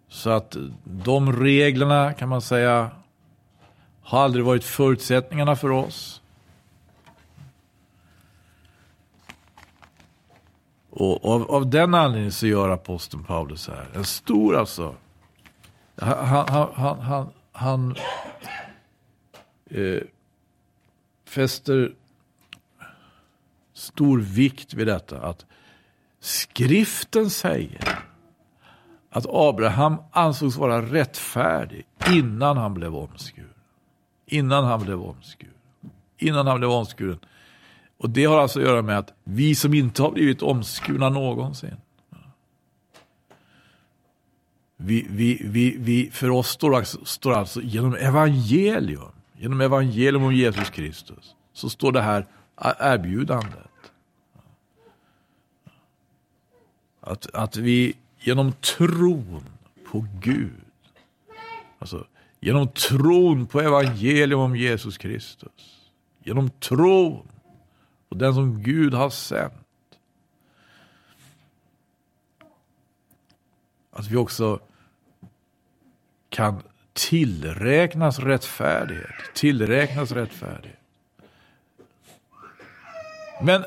Så 0.09 0.31
att 0.31 0.57
de 0.85 1.33
reglerna 1.33 2.13
kan 2.13 2.29
man 2.29 2.43
säga 2.43 2.91
har 4.03 4.21
aldrig 4.25 4.45
varit 4.45 4.65
förutsättningarna 4.65 5.57
för 5.57 5.71
oss. 5.71 6.23
Och 10.91 11.25
av, 11.25 11.51
av 11.51 11.71
den 11.71 11.95
anledningen 11.95 12.33
så 12.33 12.47
gör 12.47 12.69
aposteln 12.69 13.25
Paulus 13.25 13.63
så 13.63 13.73
här. 13.73 13.89
En 13.95 14.05
stor 14.05 14.57
alltså. 14.57 14.95
Han, 15.97 16.27
han, 16.27 16.69
han, 16.75 17.01
han, 17.01 17.29
han 17.53 17.97
eh, 19.71 20.03
fäster 21.25 21.93
stor 23.83 24.19
vikt 24.19 24.75
vid 24.75 24.87
detta. 24.87 25.21
Att 25.21 25.47
skriften 26.21 27.31
säger 27.31 27.99
att 29.11 29.27
Abraham 29.29 29.97
ansågs 30.13 30.57
vara 30.57 30.83
rättfärdig 30.83 31.87
innan 32.11 32.57
han 32.57 32.75
blev 32.75 32.95
omskuren. 32.97 33.49
Innan 34.27 34.65
han 34.65 34.83
blev 34.83 35.03
omskuren. 35.03 35.55
Innan 36.19 36.47
han 36.47 36.59
blev 36.59 36.71
omskuren 36.71 37.19
och 38.03 38.11
det 38.11 38.25
har 38.25 38.39
alltså 38.39 38.59
att 38.59 38.65
göra 38.65 38.83
med 38.83 38.99
att 38.99 39.13
vi 39.25 39.55
som 39.55 39.75
inte 39.75 40.03
har 40.03 40.11
blivit 40.11 40.43
omskurna 40.43 41.09
någonsin. 41.09 41.77
Vi, 44.77 45.07
vi, 45.11 45.43
vi, 45.45 45.77
vi, 45.79 46.11
för 46.11 46.31
oss 46.31 46.49
står 46.49 46.77
alltså, 46.77 47.05
står 47.05 47.33
alltså 47.33 47.61
genom 47.61 47.95
evangelium, 47.95 49.13
genom 49.37 49.61
evangelium 49.61 50.23
om 50.23 50.35
Jesus 50.35 50.71
Kristus, 50.71 51.35
så 51.53 51.71
står 51.71 51.93
det 51.93 52.03
här 52.03 52.27
erbjudandet. 52.81 53.69
Att, 57.05 57.35
att 57.35 57.57
vi 57.57 57.97
genom 58.19 58.53
tron 58.53 59.45
på 59.91 60.07
Gud, 60.21 60.61
alltså 61.79 62.07
genom 62.41 62.69
tron 62.69 63.47
på 63.47 63.61
evangelium 63.61 64.41
om 64.41 64.57
Jesus 64.57 64.99
Kristus, 64.99 65.91
genom 66.25 66.51
tron 66.51 67.29
på 68.09 68.15
den 68.15 68.35
som 68.35 68.63
Gud 68.63 68.95
har 68.95 69.11
sänt. 69.11 69.55
Att 73.91 74.07
vi 74.07 74.17
också 74.17 74.61
kan 76.29 76.63
tillräknas 76.93 78.19
rättfärdighet. 78.19 79.35
Tillräknas 79.35 80.13
rättfärdighet. 80.13 80.79
Men 83.43 83.65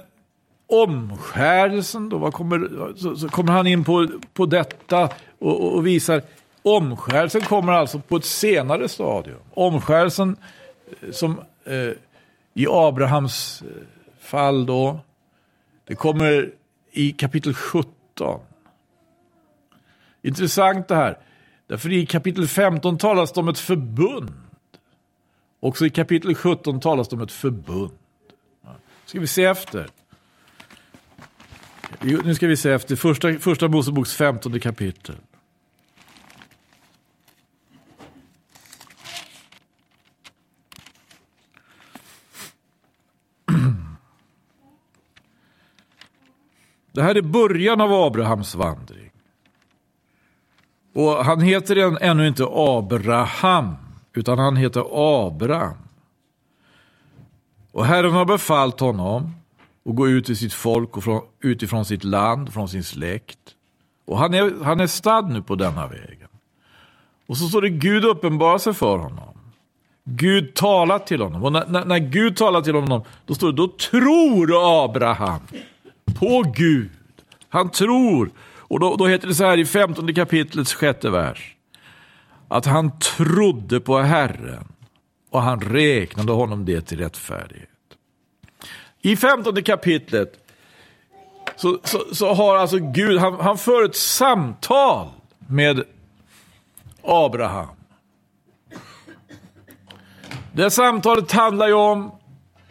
omskärelsen 0.68 2.10
då, 2.10 2.18
vad 2.18 2.34
kommer, 2.34 2.94
så, 2.96 3.16
så, 3.16 3.30
kommer 3.30 3.54
han 3.54 3.68
in 3.68 3.84
på, 3.84 4.08
på 4.34 4.46
detta 4.46 5.04
och, 5.40 5.64
och, 5.64 5.74
och 5.74 5.88
visar 5.88 6.22
Omskärelsen 6.62 7.42
kommer 7.42 7.74
alltså 7.74 8.00
på 8.00 8.16
ett 8.16 8.26
senare 8.26 8.90
stadium. 8.90 9.38
Omskärelsen 9.54 10.38
eh, 11.02 11.12
som 11.12 11.40
eh, 11.64 11.92
i 12.54 12.68
Abrahams 12.70 13.62
eh, 13.62 13.68
fall 14.20 14.66
då. 14.66 15.00
Det 15.88 15.96
kommer 15.96 16.52
i 16.92 17.12
kapitel 17.12 17.54
17. 17.54 18.40
Intressant 20.22 20.88
det 20.88 20.96
här. 20.96 21.18
Därför 21.68 21.92
i 21.92 22.06
kapitel 22.06 22.48
15 22.48 22.98
talas 22.98 23.32
det 23.32 23.40
om 23.40 23.48
ett 23.48 23.60
förbund 23.60 24.34
Också 25.66 25.86
i 25.86 25.90
kapitel 25.90 26.36
17 26.36 26.80
talas 26.80 27.08
det 27.10 27.16
om 27.16 27.22
ett 27.22 27.32
förbund. 27.32 27.92
Ska 29.06 29.20
vi 29.20 29.28
se 29.28 29.46
efter. 29.46 29.90
Nu 32.02 32.36
ska 32.36 32.48
vi 32.48 32.58
se 32.58 32.72
efter 32.72 32.96
första, 32.96 33.34
första 33.34 33.68
Moseboks 33.68 34.14
15 34.14 34.60
kapitel. 34.60 35.16
Det 46.92 47.02
här 47.02 47.16
är 47.16 47.22
början 47.22 47.82
av 47.82 47.94
Abrahams 47.94 48.56
vandring. 48.56 49.12
Och 50.94 51.26
han 51.26 51.42
heter 51.42 52.04
ännu 52.04 52.28
inte 52.28 52.46
Abraham, 52.50 53.76
utan 54.14 54.40
han 54.40 54.56
heter 54.56 54.84
Abraham. 55.28 55.78
Och 57.72 57.86
Herren 57.86 58.12
har 58.12 58.26
befallt 58.26 58.80
honom 58.80 59.34
och 59.86 59.96
gå 59.96 60.08
ut 60.08 60.26
till 60.26 60.38
sitt 60.38 60.54
folk 60.54 60.98
och 60.98 61.04
från, 61.04 61.22
utifrån 61.42 61.86
sitt 61.86 62.04
land, 62.04 62.54
från 62.54 62.70
sin 62.70 62.84
släkt. 62.84 63.40
Och 64.06 64.18
han 64.18 64.34
är, 64.34 64.64
han 64.64 64.80
är 64.80 64.88
stad 64.88 65.30
nu 65.30 65.42
på 65.42 65.56
denna 65.56 65.88
vägen. 65.88 66.28
Och 67.28 67.38
så 67.38 67.48
står 67.48 67.62
det 67.62 67.70
Gud 67.70 68.06
uppenbarar 68.06 68.58
sig 68.58 68.74
för 68.74 68.98
honom. 68.98 69.38
Gud 70.04 70.54
talar 70.54 71.00
till 71.00 71.22
honom. 71.22 71.44
Och 71.44 71.52
när, 71.52 71.66
när, 71.68 71.86
när 71.86 72.00
Gud 72.00 72.38
talar 72.38 72.62
till 72.62 72.76
honom, 72.76 73.04
då 73.26 73.36
står 73.36 73.48
det, 73.48 73.58
då 73.58 73.68
tror 73.68 74.84
Abraham 74.84 75.42
på 76.20 76.44
Gud. 76.56 76.92
Han 77.50 77.70
tror. 77.70 78.32
Och 78.58 78.80
då, 78.80 78.96
då 78.96 79.08
heter 79.08 79.28
det 79.28 79.36
så 79.36 79.44
här 79.44 79.58
i 79.58 79.66
15 79.66 80.14
kapitlets 80.14 80.74
sjätte 80.74 81.10
vers. 81.10 81.56
Att 82.48 82.66
han 82.66 83.00
trodde 83.00 83.80
på 83.80 83.98
Herren 83.98 84.68
och 85.30 85.42
han 85.42 85.62
räknade 85.62 86.32
honom 86.32 86.66
det 86.66 86.82
till 86.82 87.00
rättfärdighet. 87.00 87.70
I 89.06 89.16
15 89.16 89.64
kapitlet 89.64 90.34
så, 91.56 91.80
så, 91.84 92.06
så, 92.12 92.34
har 92.34 92.56
alltså 92.56 92.78
Gud, 92.80 93.20
han, 93.20 93.40
han 93.40 93.58
för 93.58 93.86
ett 93.86 93.96
samtal 93.96 95.08
med 95.48 95.84
Abraham. 97.02 97.68
Det 100.52 100.72
samtalet 100.72 101.32
handlar 101.32 101.68
ju 101.68 101.74
om 101.74 102.12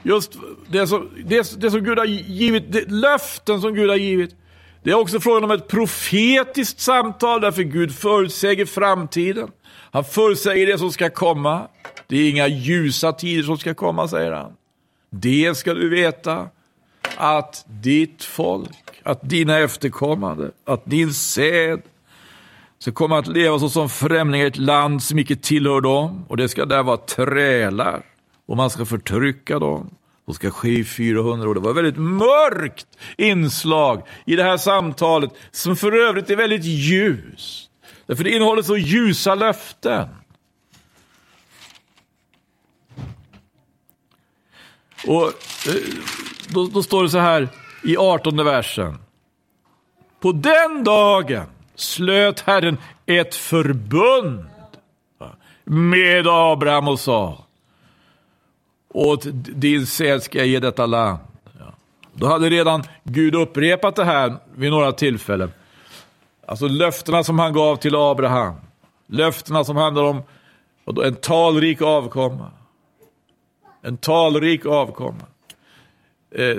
just 0.02 0.32
det 0.68 0.86
som, 0.86 1.10
det, 1.24 1.60
det 1.60 1.70
som 1.70 1.80
Gud 1.84 1.98
har 1.98 2.04
givit, 2.04 2.72
det, 2.72 2.90
löften 2.90 3.60
som 3.60 3.74
Gud 3.74 3.90
har 3.90 3.96
givit. 3.96 4.36
Det 4.82 4.90
är 4.90 4.94
också 4.94 5.20
frågan 5.20 5.44
om 5.44 5.50
ett 5.50 5.68
profetiskt 5.68 6.80
samtal, 6.80 7.40
därför 7.40 7.62
Gud 7.62 7.94
förutsäger 7.94 8.66
framtiden. 8.66 9.50
Han 9.90 10.04
förutsäger 10.04 10.66
det 10.66 10.78
som 10.78 10.92
ska 10.92 11.10
komma. 11.10 11.68
Det 12.06 12.16
är 12.16 12.30
inga 12.30 12.46
ljusa 12.46 13.12
tider 13.12 13.42
som 13.42 13.58
ska 13.58 13.74
komma, 13.74 14.08
säger 14.08 14.32
han. 14.32 14.52
Det 15.20 15.56
ska 15.56 15.74
du 15.74 15.88
veta, 15.88 16.48
att 17.16 17.64
ditt 17.68 18.24
folk, 18.24 19.00
att 19.02 19.28
dina 19.28 19.58
efterkommande, 19.58 20.50
att 20.64 20.84
din 20.84 21.14
säd 21.14 21.82
ska 22.78 22.92
komma 22.92 23.18
att 23.18 23.26
leva 23.26 23.58
såsom 23.58 23.88
främlingar 23.88 24.44
i 24.44 24.48
ett 24.48 24.56
land 24.56 25.02
som 25.02 25.18
icke 25.18 25.36
tillhör 25.36 25.80
dem. 25.80 26.24
Och 26.28 26.36
det 26.36 26.48
ska 26.48 26.64
där 26.64 26.82
vara 26.82 26.96
trälar 26.96 28.02
och 28.46 28.56
man 28.56 28.70
ska 28.70 28.84
förtrycka 28.84 29.58
dem. 29.58 29.90
Det 30.26 30.34
ska 30.34 30.50
ske 30.50 30.78
i 30.78 30.84
400 30.84 31.48
år. 31.48 31.54
Det 31.54 31.60
var 31.60 31.70
ett 31.70 31.76
väldigt 31.76 31.96
mörkt 31.96 32.86
inslag 33.16 34.02
i 34.24 34.36
det 34.36 34.42
här 34.42 34.56
samtalet 34.56 35.30
som 35.50 35.76
för 35.76 35.92
övrigt 35.92 36.30
är 36.30 36.36
väldigt 36.36 36.64
ljust. 36.64 37.70
Därför 38.06 38.24
det 38.24 38.30
innehåller 38.30 38.62
så 38.62 38.76
ljusa 38.76 39.34
löften. 39.34 40.08
Och 45.06 45.26
eh, 45.68 45.74
då, 46.48 46.66
då 46.66 46.82
står 46.82 47.02
det 47.02 47.08
så 47.08 47.18
här 47.18 47.48
i 47.84 47.96
18 47.96 48.44
versen. 48.44 48.98
På 50.20 50.32
den 50.32 50.84
dagen 50.84 51.46
slöt 51.74 52.40
Herren 52.40 52.78
ett 53.06 53.34
förbund 53.34 54.44
med 55.64 56.26
Abraham 56.26 56.88
och 56.88 57.00
sa 57.00 57.44
åt 58.88 59.26
din 59.32 59.86
säd 59.86 60.22
ska 60.22 60.38
jag 60.38 60.46
ge 60.46 60.58
detta 60.58 60.86
land. 60.86 61.18
Då 62.12 62.26
hade 62.26 62.50
redan 62.50 62.82
Gud 63.02 63.34
upprepat 63.34 63.96
det 63.96 64.04
här 64.04 64.36
vid 64.54 64.70
några 64.70 64.92
tillfällen. 64.92 65.52
Alltså 66.46 66.68
löftena 66.68 67.24
som 67.24 67.38
han 67.38 67.52
gav 67.52 67.76
till 67.76 67.96
Abraham. 67.96 68.54
Löftena 69.06 69.64
som 69.64 69.76
handlar 69.76 70.02
om 70.02 70.22
en 71.04 71.14
talrik 71.14 71.82
avkomma. 71.82 72.50
En 73.84 73.96
talrik 73.96 74.66
avkomma. 74.66 75.24
Eh, 76.34 76.56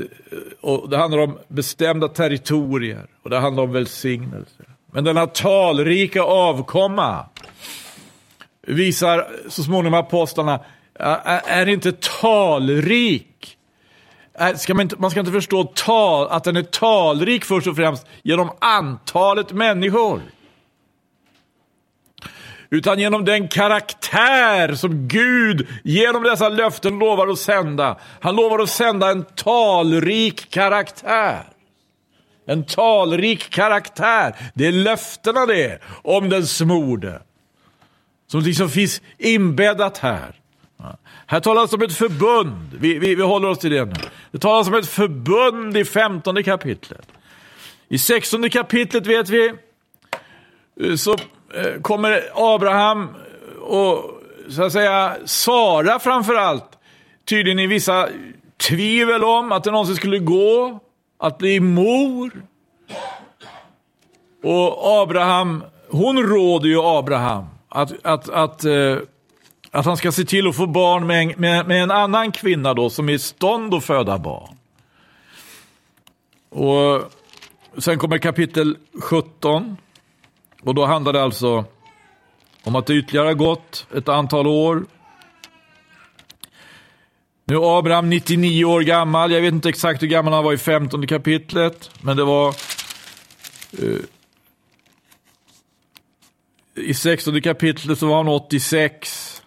och 0.62 0.90
det 0.90 0.98
handlar 0.98 1.20
om 1.20 1.38
bestämda 1.48 2.08
territorier 2.08 3.08
och 3.24 3.30
det 3.30 3.40
handlar 3.40 3.64
om 3.64 3.72
välsignelse. 3.72 4.64
Men 4.92 5.04
denna 5.04 5.28
talrika 5.28 6.24
avkomma 6.24 7.26
visar 8.62 9.28
så 9.50 9.64
småningom 9.64 9.94
apostlarna 9.94 10.60
är 11.46 11.66
inte 11.66 11.92
talrik. 11.92 13.58
Ska 14.56 14.74
man, 14.74 14.82
inte, 14.82 14.96
man 15.00 15.12
ska 15.12 15.20
inte 15.20 15.32
förstå 15.32 15.64
tal, 15.64 16.28
att 16.28 16.44
den 16.44 16.56
är 16.56 16.64
talrik 16.64 17.46
först 17.46 17.68
och 17.68 17.76
främst 17.76 18.08
genom 18.24 18.50
antalet 18.60 19.52
människor. 19.52 20.22
Utan 22.76 23.00
genom 23.00 23.26
den 23.26 23.48
karaktär 23.48 24.76
som 24.76 25.08
Gud 25.08 25.68
genom 25.84 26.24
dessa 26.24 26.50
löften 26.50 27.00
lovar 27.00 27.28
att 27.28 27.40
sända. 27.40 27.98
Han 28.22 28.36
lovar 28.36 28.60
att 28.60 28.70
sända 28.70 29.12
en 29.12 29.24
talrik 29.24 30.50
karaktär. 30.50 31.44
En 32.48 32.66
talrik 32.66 33.50
karaktär. 33.50 34.36
Det 34.54 34.68
är 34.68 34.72
löftena 34.72 35.46
det, 35.46 35.80
om 36.04 36.30
den 36.30 36.48
smorde. 36.48 37.22
Som 38.28 38.42
liksom 38.42 38.70
finns 38.70 39.02
inbäddat 39.18 39.98
här. 39.98 40.36
Här 41.28 41.40
talas 41.40 41.74
om 41.74 41.82
ett 41.82 41.94
förbund. 41.94 42.78
Vi, 42.80 43.00
vi, 43.00 43.16
vi 43.16 43.24
håller 43.24 43.48
oss 43.48 43.60
till 43.60 43.72
det 43.72 43.86
nu. 43.86 43.94
Det 44.32 44.40
talas 44.40 44.68
om 44.68 44.74
ett 44.74 44.90
förbund 44.90 45.78
i 45.78 45.86
femtonde 45.86 46.44
kapitlet. 46.44 47.08
I 47.88 47.98
sextonde 47.98 48.50
kapitlet 48.50 49.08
vet 49.08 49.30
vi 49.30 49.54
eh, 50.82 50.96
så 50.96 51.18
Eh, 51.56 51.82
kommer 51.82 52.22
Abraham 52.34 53.10
och 53.62 54.22
så 54.50 54.64
att 54.64 54.72
säga 54.72 55.16
Sara 55.26 56.00
framförallt 56.00 56.78
tydligen 57.26 57.60
i 57.60 57.68
vissa 57.68 58.08
tvivel 58.68 59.24
om 59.24 59.52
att 59.52 59.64
det 59.64 59.72
någonsin 59.72 59.96
skulle 59.96 60.20
gå 60.20 60.80
att 61.20 61.38
bli 61.38 61.60
mor. 61.60 62.32
Och 64.44 65.02
Abraham, 65.02 65.64
hon 65.90 66.24
råder 66.24 66.68
ju 66.68 66.82
Abraham 66.82 67.46
att, 67.70 68.06
att, 68.06 68.30
att 68.30 68.66
eh, 68.66 68.98
att 69.72 69.86
han 69.86 69.98
ska 69.98 70.12
se 70.12 70.26
till 70.26 70.48
att 70.48 70.56
få 70.56 70.68
barn 70.68 71.08
med 71.08 71.22
en, 71.22 71.34
med, 71.38 71.68
med 71.68 71.84
en 71.84 71.92
annan 71.92 72.32
kvinna 72.32 72.74
då 72.74 72.90
som 72.90 73.10
är 73.10 73.14
i 73.14 73.20
stånd 73.20 73.74
att 73.74 73.84
föda 73.84 74.18
barn. 74.18 74.56
Och 76.50 77.12
sen 77.78 77.98
kommer 77.98 78.18
kapitel 78.18 78.78
17. 79.02 79.78
Och 80.66 80.76
då 80.76 80.86
handlar 80.86 81.14
det 81.14 81.24
alltså 81.24 81.66
om 82.64 82.76
att 82.76 82.86
det 82.86 82.94
ytterligare 82.94 83.28
har 83.28 83.34
gått 83.34 83.88
ett 83.96 84.10
antal 84.10 84.48
år. 84.48 84.86
Nu 87.46 87.56
är 87.56 87.80
Abraham 87.80 88.10
99 88.10 88.66
år 88.66 88.82
gammal. 88.82 89.32
Jag 89.32 89.42
vet 89.42 89.54
inte 89.54 89.70
exakt 89.70 90.02
hur 90.02 90.08
gammal 90.08 90.34
han 90.34 90.44
var 90.44 90.54
i 90.54 90.58
15 90.58 91.08
kapitlet. 91.08 91.92
Men 92.02 92.18
det 92.18 92.24
var... 92.24 92.56
Uh, 93.84 94.00
I 96.76 96.94
16 96.94 97.42
kapitlet 97.42 98.00
så 98.00 98.08
var 98.08 98.16
han 98.16 98.28
86. 98.28 99.42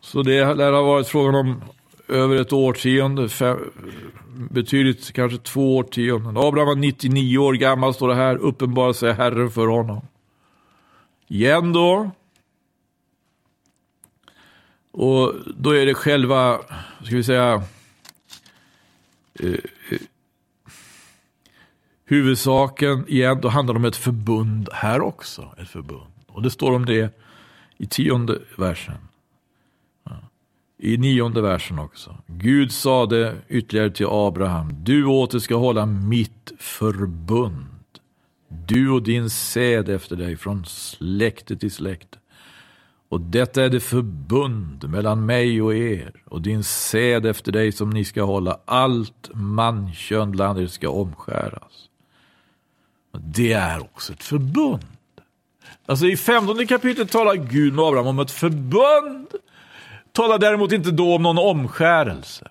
Så 0.00 0.22
det 0.22 0.54
lär 0.54 0.72
ha 0.72 0.82
varit 0.82 1.08
frågan 1.08 1.34
om 1.34 1.62
över 2.08 2.36
ett 2.36 2.52
årtionde, 2.52 3.28
fem, 3.28 3.58
betydligt 4.50 5.12
kanske 5.12 5.38
två 5.38 5.76
årtionden. 5.76 6.36
Abraham 6.36 6.66
var 6.68 6.74
99 6.74 7.38
år 7.38 7.54
gammal, 7.54 7.94
står 7.94 8.08
det 8.08 8.14
här, 8.14 8.36
uppenbarar 8.36 8.92
sig 8.92 9.12
Herren 9.12 9.50
för 9.50 9.66
honom. 9.66 10.06
Igen 11.28 11.72
då. 11.72 12.10
Och 14.90 15.34
då 15.56 15.70
är 15.70 15.86
det 15.86 15.94
själva, 15.94 16.58
ska 17.04 17.16
vi 17.16 17.24
säga, 17.24 17.62
eh, 19.40 19.50
eh, 19.90 19.98
huvudsaken 22.04 23.08
igen, 23.08 23.40
då 23.40 23.48
handlar 23.48 23.74
det 23.74 23.78
om 23.78 23.84
ett 23.84 23.96
förbund 23.96 24.68
här 24.72 25.00
också. 25.00 25.54
Ett 25.58 25.68
förbund. 25.68 26.12
Och 26.26 26.42
det 26.42 26.50
står 26.50 26.72
om 26.72 26.86
det 26.86 27.18
i 27.76 27.86
tionde 27.86 28.38
versen 28.56 29.07
i 30.78 30.96
nionde 30.96 31.42
versen 31.42 31.78
också. 31.78 32.16
Gud 32.26 32.72
sade 32.72 33.36
ytterligare 33.48 33.90
till 33.90 34.06
Abraham, 34.10 34.84
du 34.84 35.04
åter 35.04 35.38
ska 35.38 35.56
hålla 35.56 35.86
mitt 35.86 36.52
förbund. 36.58 37.64
Du 38.66 38.90
och 38.90 39.02
din 39.02 39.30
säd 39.30 39.88
efter 39.88 40.16
dig 40.16 40.36
från 40.36 40.64
släkte 40.64 41.56
till 41.56 41.70
släkte. 41.70 42.18
Och 43.08 43.20
detta 43.20 43.64
är 43.64 43.68
det 43.68 43.80
förbund 43.80 44.88
mellan 44.88 45.26
mig 45.26 45.62
och 45.62 45.74
er 45.74 46.22
och 46.24 46.42
din 46.42 46.64
säd 46.64 47.26
efter 47.26 47.52
dig 47.52 47.72
som 47.72 47.90
ni 47.90 48.04
ska 48.04 48.22
hålla. 48.22 48.60
Allt 48.64 49.30
mankön 49.34 50.30
bland 50.30 50.58
er 50.58 50.66
ska 50.66 50.88
omskäras. 50.88 51.88
Det 53.12 53.52
är 53.52 53.80
också 53.80 54.12
ett 54.12 54.22
förbund. 54.22 54.86
Alltså 55.86 56.06
i 56.06 56.16
femtonde 56.16 56.66
kapitlet 56.66 57.10
talar 57.10 57.34
Gud 57.34 57.74
med 57.74 57.84
Abraham 57.84 58.06
om 58.06 58.18
ett 58.18 58.30
förbund. 58.30 59.28
Talar 60.12 60.38
däremot 60.38 60.72
inte 60.72 60.90
då 60.90 61.14
om 61.14 61.22
någon 61.22 61.38
omskärelse. 61.38 62.48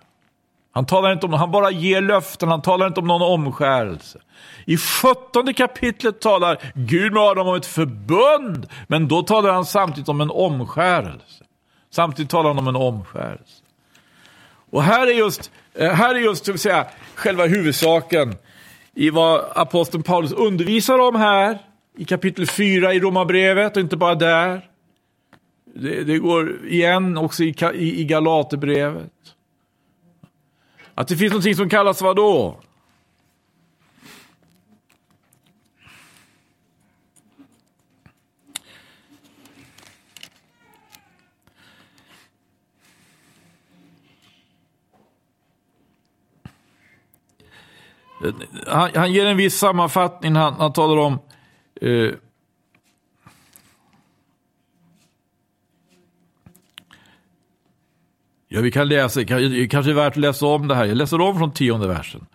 Han, 0.72 0.86
talar 0.86 1.14
inte 1.14 1.26
om, 1.26 1.34
han 1.34 1.52
bara 1.52 1.72
ger 1.72 2.02
löften, 2.02 2.50
han 2.50 2.62
talar 2.62 2.88
inte 2.88 3.00
om 3.00 3.08
någon 3.08 3.22
omskärelse. 3.22 4.20
I 4.66 4.78
sjuttonde 4.78 5.54
kapitlet 5.54 6.22
talar 6.22 6.72
Gud 6.76 7.14
med 7.14 7.24
Adam 7.24 7.48
om 7.48 7.56
ett 7.56 7.66
förbund, 7.66 8.68
men 8.88 9.08
då 9.08 9.24
talar 9.24 9.54
han 9.54 9.66
samtidigt 9.66 10.10
om 10.10 10.22
en 10.22 10.32
omskärelse. 10.32 11.44
Samtidigt 11.92 12.32
talar 12.32 12.50
han 12.50 12.60
om 12.60 12.68
en 12.68 12.76
omskärelse. 12.76 13.64
Och 14.72 14.84
här 14.84 15.08
är 15.08 15.12
just, 15.12 15.52
eh, 15.74 15.92
här 15.92 16.16
är 16.16 16.20
just 16.20 16.48
vill 16.48 16.60
säga, 16.60 16.86
själva 17.16 17.46
huvudsaken 17.46 18.36
i 18.96 19.10
vad 19.10 19.46
aposteln 19.56 20.04
Paulus 20.04 20.32
undervisar 20.32 21.00
om 21.00 21.16
här 21.16 21.58
i 21.98 22.06
kapitel 22.06 22.48
4 22.48 22.94
i 22.94 23.00
Romarbrevet 23.00 23.78
och 23.78 23.82
inte 23.82 23.98
bara 23.98 24.16
där. 24.16 24.62
Det, 25.80 26.04
det 26.04 26.18
går 26.18 26.68
igen 26.68 27.18
också 27.18 27.44
i, 27.44 27.56
i, 27.74 28.02
i 28.02 28.06
Galaterbrevet. 28.06 29.12
Att 30.96 31.08
det 31.08 31.18
finns 31.18 31.32
någonting 31.32 31.56
som 31.56 31.70
kallas 31.70 32.02
vad 32.02 32.16
då? 32.16 32.60
Han, 48.68 48.90
han, 48.96 49.14
ger 49.14 49.26
en 49.26 49.38
viss 49.38 49.58
sammanfattning. 49.58 50.36
Han, 50.36 50.54
han 50.54 50.74
talar 50.74 50.98
om 50.98 51.20
eh, 51.82 52.12
Ja, 58.50 58.62
vi 58.62 58.72
kan 58.72 58.88
läsa, 58.88 59.20
det 59.20 59.68
kanske 59.68 59.92
är 59.92 59.96
värt 59.96 60.14
att 60.14 60.18
läsa 60.18 60.46
om 60.46 60.68
det 60.68 60.76
här. 60.76 60.86
Jag 60.86 60.98
läser 60.98 61.22
om 61.22 61.38
från 61.38 61.52
tionde 61.52 61.88
versen. 61.88 62.26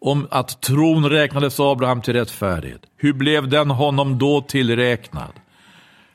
Om 0.00 0.26
att 0.30 0.60
tron 0.60 1.08
räknades 1.10 1.60
Abraham 1.60 2.02
till 2.02 2.14
rättfärdighet. 2.14 2.82
Hur 2.96 3.12
blev 3.12 3.48
den 3.48 3.70
honom 3.70 4.18
då 4.18 4.40
tillräknad? 4.40 5.32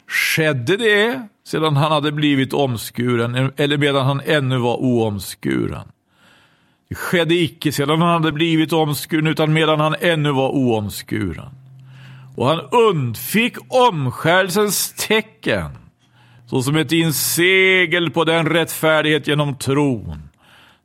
Skedde 0.08 0.78
det 0.78 1.28
sedan 1.48 1.76
han 1.76 1.91
hade 1.91 2.12
blivit 2.12 2.54
omskuren 2.54 3.52
eller 3.58 3.78
medan 3.78 4.06
han 4.06 4.22
ännu 4.26 4.58
var 4.58 4.76
oomskuren? 4.76 5.88
Det 6.89 6.96
skedde 6.96 7.36
icke 7.36 7.72
sedan 7.72 8.02
han 8.02 8.13
hade 8.24 8.32
blivit 8.32 8.74
omskuren 8.74 9.28
utan 9.28 9.54
medan 9.54 9.80
han 9.80 9.96
ännu 10.00 10.32
var 10.32 10.50
oomskuren. 10.50 11.50
Och 12.36 12.48
han 12.48 12.60
undfick 12.72 13.58
omskärelsens 13.68 14.94
tecken 15.08 15.85
såsom 16.63 16.76
ett 16.76 16.91
insegel 16.91 18.12
på 18.12 18.24
den 18.24 18.50
rättfärdighet 18.50 19.28
genom 19.28 19.56
tron 19.56 20.30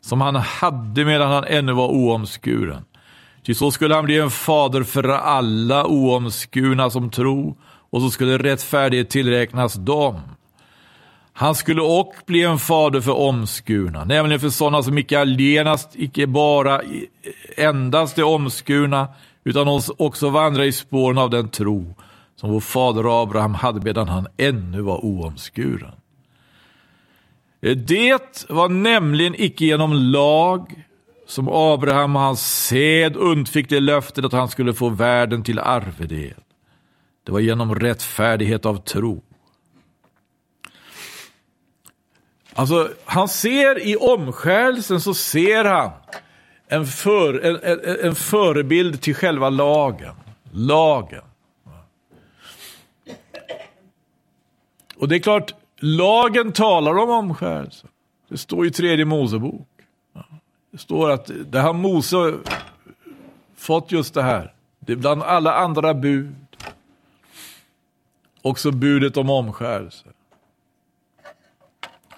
som 0.01 0.21
han 0.21 0.37
hade 0.37 1.05
medan 1.05 1.31
han 1.31 1.45
ännu 1.45 1.73
var 1.73 1.89
oomskuren. 1.89 2.85
Ty 3.43 3.55
så 3.55 3.71
skulle 3.71 3.95
han 3.95 4.05
bli 4.05 4.19
en 4.19 4.31
fader 4.31 4.83
för 4.83 5.09
alla 5.09 5.87
oomskurna 5.87 6.91
som 6.91 7.11
tro 7.11 7.57
och 7.91 8.03
så 8.03 8.11
skulle 8.11 8.39
rättfärdighet 8.39 9.11
tillräknas 9.11 9.75
dem. 9.75 10.21
Han 11.33 11.55
skulle 11.55 11.83
och 11.83 12.15
bli 12.27 12.43
en 12.43 12.59
fader 12.59 13.01
för 13.01 13.19
omskurna, 13.19 14.05
nämligen 14.05 14.41
för 14.41 14.51
sådana 14.51 14.83
som 14.83 14.99
icke 14.99 15.21
allenast, 15.21 15.91
icke 15.95 16.27
bara 16.27 16.81
endast 17.57 18.19
är 18.19 18.23
omskurna, 18.23 19.09
utan 19.45 19.81
också 19.99 20.29
vandrar 20.29 20.65
i 20.65 20.73
spåren 20.73 21.19
av 21.19 21.31
den 21.31 21.49
tro 21.49 21.95
som 22.41 22.51
vår 22.51 22.61
fader 22.61 23.23
Abraham 23.23 23.55
hade 23.55 23.81
medan 23.81 24.09
han 24.09 24.27
ännu 24.37 24.81
var 24.81 25.05
oomskuren. 25.05 25.93
Eh, 27.63 27.77
det 27.77 28.47
var 28.49 28.69
nämligen 28.69 29.35
icke 29.39 29.65
genom 29.65 29.93
lag 29.93 30.85
som 31.27 31.49
Abraham 31.49 32.17
och 32.17 32.23
hans 32.23 32.67
sed 32.67 33.17
undfick 33.17 33.69
det 33.69 33.81
löftet 33.81 34.25
att 34.25 34.33
han 34.33 34.49
skulle 34.49 34.75
få 34.75 34.89
världen 34.89 35.43
till 35.43 35.59
arvedel. 35.59 36.35
Det 37.27 37.33
var 37.33 37.41
genom 37.41 37.75
rättfärdighet 37.75 38.67
av 38.67 38.77
tro. 38.77 39.23
Alltså, 42.55 42.89
han 43.05 43.29
ser 43.29 43.87
i 43.87 43.97
omskärelsen 43.97 45.01
så 45.01 45.15
ser 45.15 45.65
han 45.65 45.91
en, 46.69 46.87
för, 46.87 47.41
en, 47.41 47.61
en, 47.63 48.07
en 48.07 48.15
förebild 48.15 49.01
till 49.01 49.15
själva 49.15 49.51
lagen. 49.51 50.15
Lagen. 50.53 51.23
Och 55.01 55.09
det 55.09 55.17
är 55.17 55.19
klart, 55.19 55.55
lagen 55.77 56.53
talar 56.53 56.99
om 56.99 57.11
omskärelse. 57.11 57.87
Det 58.29 58.39
står 58.39 58.67
i 58.67 58.71
tredje 58.71 59.05
Mosebok. 59.05 59.69
Det 60.71 60.79
står 60.79 61.11
att 61.11 61.31
det 61.47 61.61
har 61.61 61.73
Mose 61.73 62.35
fått 63.57 63.93
just 63.93 64.15
det 64.15 64.23
här. 64.23 64.55
Det 64.79 64.93
är 64.93 64.97
bland 64.97 65.23
alla 65.23 65.55
andra 65.55 65.95
bud. 65.95 66.35
Också 68.43 68.71
budet 68.71 69.17
om 69.17 69.31
omskärelse. 69.31 70.05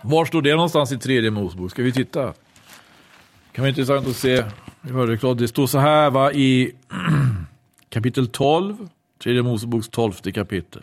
Var 0.02 0.24
står 0.24 0.42
det 0.42 0.54
någonstans 0.54 0.92
i 0.92 0.98
tredje 0.98 1.30
Mosebok? 1.30 1.70
Ska 1.70 1.82
vi 1.82 1.92
titta? 1.92 2.26
Det 2.26 2.32
kan 3.52 3.62
vara 3.62 3.68
intressant 3.68 4.06
att 4.06 4.16
se. 4.16 4.44
Det 5.36 5.48
står 5.48 5.66
så 5.66 5.78
här 5.78 6.10
va, 6.10 6.32
i 6.32 6.72
kapitel 7.88 8.28
12, 8.28 8.88
tredje 9.18 9.42
Moseboks 9.42 9.88
tolfte 9.88 10.32
kapitel. 10.32 10.82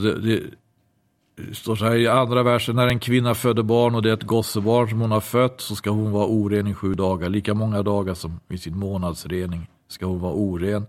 Alltså 0.00 0.20
det, 0.20 0.36
det, 0.36 0.50
det 1.36 1.54
står 1.54 1.76
så 1.76 1.84
här 1.84 1.96
i 1.96 2.08
andra 2.08 2.42
versen, 2.42 2.76
när 2.76 2.86
en 2.86 3.00
kvinna 3.00 3.34
föder 3.34 3.62
barn 3.62 3.94
och 3.94 4.02
det 4.02 4.10
är 4.10 4.14
ett 4.14 4.22
gossebarn 4.22 4.88
som 4.88 5.00
hon 5.00 5.10
har 5.10 5.20
fött 5.20 5.60
så 5.60 5.76
ska 5.76 5.90
hon 5.90 6.10
vara 6.10 6.26
oren 6.26 6.66
i 6.66 6.74
sju 6.74 6.94
dagar. 6.94 7.28
Lika 7.28 7.54
många 7.54 7.82
dagar 7.82 8.14
som 8.14 8.40
i 8.48 8.58
sin 8.58 8.78
månadsrening 8.78 9.68
ska 9.88 10.06
hon 10.06 10.20
vara 10.20 10.32
oren. 10.32 10.86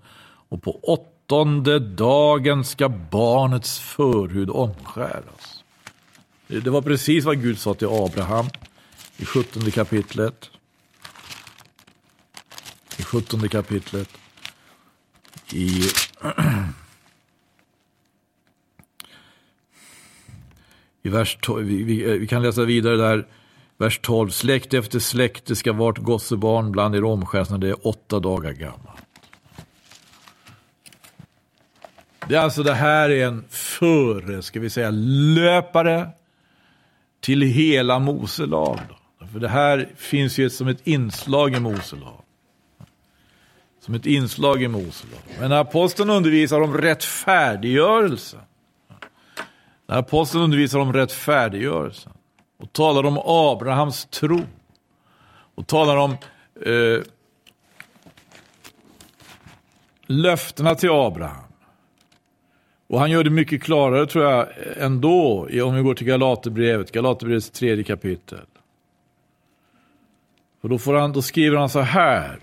Och 0.50 0.63
på 0.63 0.80
åttonde 0.84 1.80
dagen 1.80 2.63
ska 2.63 2.89
barnets 2.89 3.80
förhud 3.80 4.50
omskäras. 4.50 5.63
Det, 6.47 6.60
det 6.60 6.69
var 6.69 6.82
precis 6.82 7.26
vad 7.26 7.41
Gud 7.41 7.60
sa 7.60 7.74
till 7.74 7.88
Abraham 7.88 8.45
i 9.17 9.26
sjuttonde 9.26 9.71
kapitlet. 9.71 10.50
I 12.97 13.04
sjuttonde 13.04 13.47
kapitlet. 13.47 14.10
I 15.54 15.84
I 21.04 21.10
vers 21.10 21.38
12, 21.42 21.68
vi, 21.68 21.84
vi, 21.84 22.04
eh, 22.04 22.20
vi, 22.20 22.28
kan 22.28 22.42
läsa 22.42 22.66
vidare 22.66 22.98
där, 22.98 23.28
vers 23.78 24.00
12. 24.04 24.30
Släkt 24.30 24.74
efter 24.74 25.00
släkte 25.00 25.56
ska 25.56 25.74
vart 25.74 25.98
gossebarn 25.98 26.72
bland 26.72 26.96
er 26.96 27.04
omskärs 27.04 27.50
när 27.50 27.58
det 27.58 27.70
är 27.70 27.88
åtta 27.88 28.20
dagar 28.20 28.52
gammalt. 28.52 29.02
Det 32.28 32.36
är 32.36 32.40
alltså 32.40 32.64
det 32.64 32.74
här 32.74 33.10
är 33.10 33.28
en 33.28 33.44
före, 33.50 34.42
ska 34.42 34.60
vi 34.60 34.70
säga, 34.70 34.90
löpare 35.36 36.10
till 37.20 37.42
hela 37.42 38.00
Mose 38.00 38.46
lag. 38.46 38.80
För 39.32 39.40
det 39.40 39.48
här 39.48 39.90
finns 39.96 40.38
ju 40.38 40.50
som 40.50 40.68
ett 40.68 40.88
inslag 40.88 41.56
i 41.56 41.60
Mose 41.60 41.96
lag. 41.96 42.22
Som 43.80 43.94
ett 43.94 44.06
inslag 44.06 44.64
i 44.64 44.68
Mose 44.68 45.06
lag. 45.12 45.40
Men 45.40 45.52
aposteln 45.52 46.10
undervisar 46.10 46.62
om 46.62 46.78
rättfärdiggörelse. 46.78 48.38
När 49.91 49.97
aposteln 49.97 50.43
undervisar 50.43 50.80
om 50.80 50.93
rättfärdiggörelsen 50.93 52.13
och 52.60 52.73
talar 52.73 53.06
om 53.06 53.17
Abrahams 53.25 54.06
tro 54.06 54.41
och 55.56 55.67
talar 55.67 55.97
om 55.97 56.12
eh, 56.65 57.04
löftena 60.06 60.75
till 60.75 60.89
Abraham. 60.89 61.43
Och 62.88 62.99
han 62.99 63.12
gör 63.12 63.23
det 63.23 63.30
mycket 63.30 63.63
klarare 63.63 64.06
tror 64.06 64.25
jag 64.25 64.47
ändå 64.77 65.47
om 65.63 65.75
vi 65.75 65.82
går 65.82 65.93
till 65.93 66.08
Galaterbrevet, 66.08 66.91
Galaterbrevets 66.91 67.49
tredje 67.49 67.84
kapitel. 67.84 68.45
Och 70.62 70.69
då, 70.69 70.77
får 70.77 70.93
han, 70.93 71.13
då 71.13 71.21
skriver 71.21 71.58
han 71.58 71.69
så 71.69 71.80
här. 71.80 72.39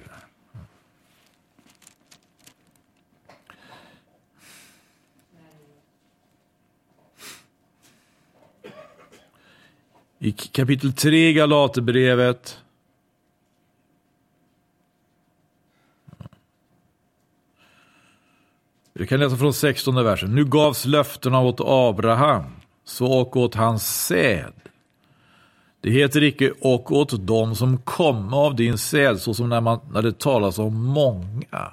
I 10.21 10.33
kapitel 10.33 10.93
3 10.93 11.33
Galaterbrevet. 11.33 12.63
Vi 18.93 19.07
kan 19.07 19.21
läsa 19.21 19.37
från 19.37 19.55
16 19.55 20.05
versen. 20.05 20.35
Nu 20.35 20.45
gavs 20.45 20.85
löftena 20.85 21.41
åt 21.41 21.61
Abraham, 21.61 22.45
så 22.85 23.07
och 23.07 23.37
åt 23.37 23.55
hans 23.55 24.07
säd. 24.07 24.53
Det 25.81 25.91
heter 25.91 26.23
icke 26.23 26.53
och 26.61 26.93
åt 26.93 27.27
dem 27.27 27.55
som 27.55 27.79
kom 27.79 28.35
av 28.35 28.57
din 28.57 28.79
säd, 28.79 29.21
så 29.21 29.35
som 29.35 29.49
när, 29.49 29.61
man, 29.61 29.81
när 29.93 30.03
det 30.03 30.19
talas 30.19 30.59
om 30.59 30.75
många. 30.85 31.73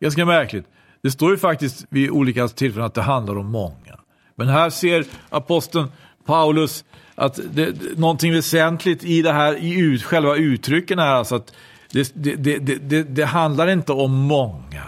Ganska 0.00 0.26
märkligt. 0.26 0.66
Det 1.02 1.10
står 1.10 1.30
ju 1.30 1.36
faktiskt 1.36 1.86
vid 1.88 2.10
olika 2.10 2.48
tillfällen 2.48 2.86
att 2.86 2.94
det 2.94 3.02
handlar 3.02 3.38
om 3.38 3.46
många. 3.46 4.00
Men 4.34 4.48
här 4.48 4.70
ser 4.70 5.06
aposteln 5.28 5.88
Paulus 6.24 6.84
att 7.20 7.40
det, 7.52 7.98
någonting 7.98 8.32
väsentligt 8.32 9.04
i 9.04 9.22
det 9.22 9.32
här, 9.32 9.56
i 9.56 9.78
ut, 9.78 10.02
själva 10.02 10.36
uttrycken 10.36 10.98
är 10.98 11.06
alltså 11.06 11.34
att 11.34 11.52
det, 11.92 12.12
det, 12.14 12.58
det, 12.58 13.02
det 13.02 13.24
handlar 13.24 13.68
inte 13.68 13.92
om 13.92 14.12
många. 14.12 14.84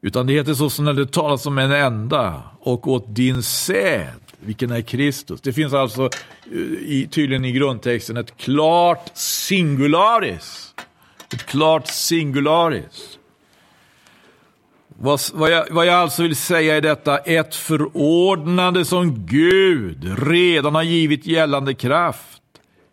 Utan 0.00 0.26
det 0.26 0.32
heter 0.32 0.54
så 0.54 0.70
som 0.70 0.84
när 0.84 0.92
det 0.92 1.12
talas 1.12 1.46
om 1.46 1.58
en 1.58 1.72
enda 1.72 2.42
och 2.60 2.88
åt 2.88 3.14
din 3.14 3.42
säd, 3.42 4.20
vilken 4.40 4.70
är 4.70 4.80
Kristus. 4.80 5.40
Det 5.40 5.52
finns 5.52 5.72
alltså 5.72 6.10
eh, 6.52 6.58
i, 6.82 7.08
tydligen 7.10 7.44
i 7.44 7.52
grundtexten 7.52 8.16
ett 8.16 8.36
klart 8.36 9.10
singularis. 9.14 10.74
Ett 11.34 11.46
klart 11.46 11.86
singularis. 11.86 13.15
Vad, 14.98 15.20
vad, 15.34 15.50
jag, 15.50 15.66
vad 15.70 15.86
jag 15.86 15.94
alltså 15.94 16.22
vill 16.22 16.36
säga 16.36 16.76
är 16.76 16.80
detta, 16.80 17.18
ett 17.18 17.54
förordnande 17.54 18.84
som 18.84 19.26
Gud 19.26 20.28
redan 20.28 20.74
har 20.74 20.82
givit 20.82 21.26
gällande 21.26 21.74
kraft 21.74 22.42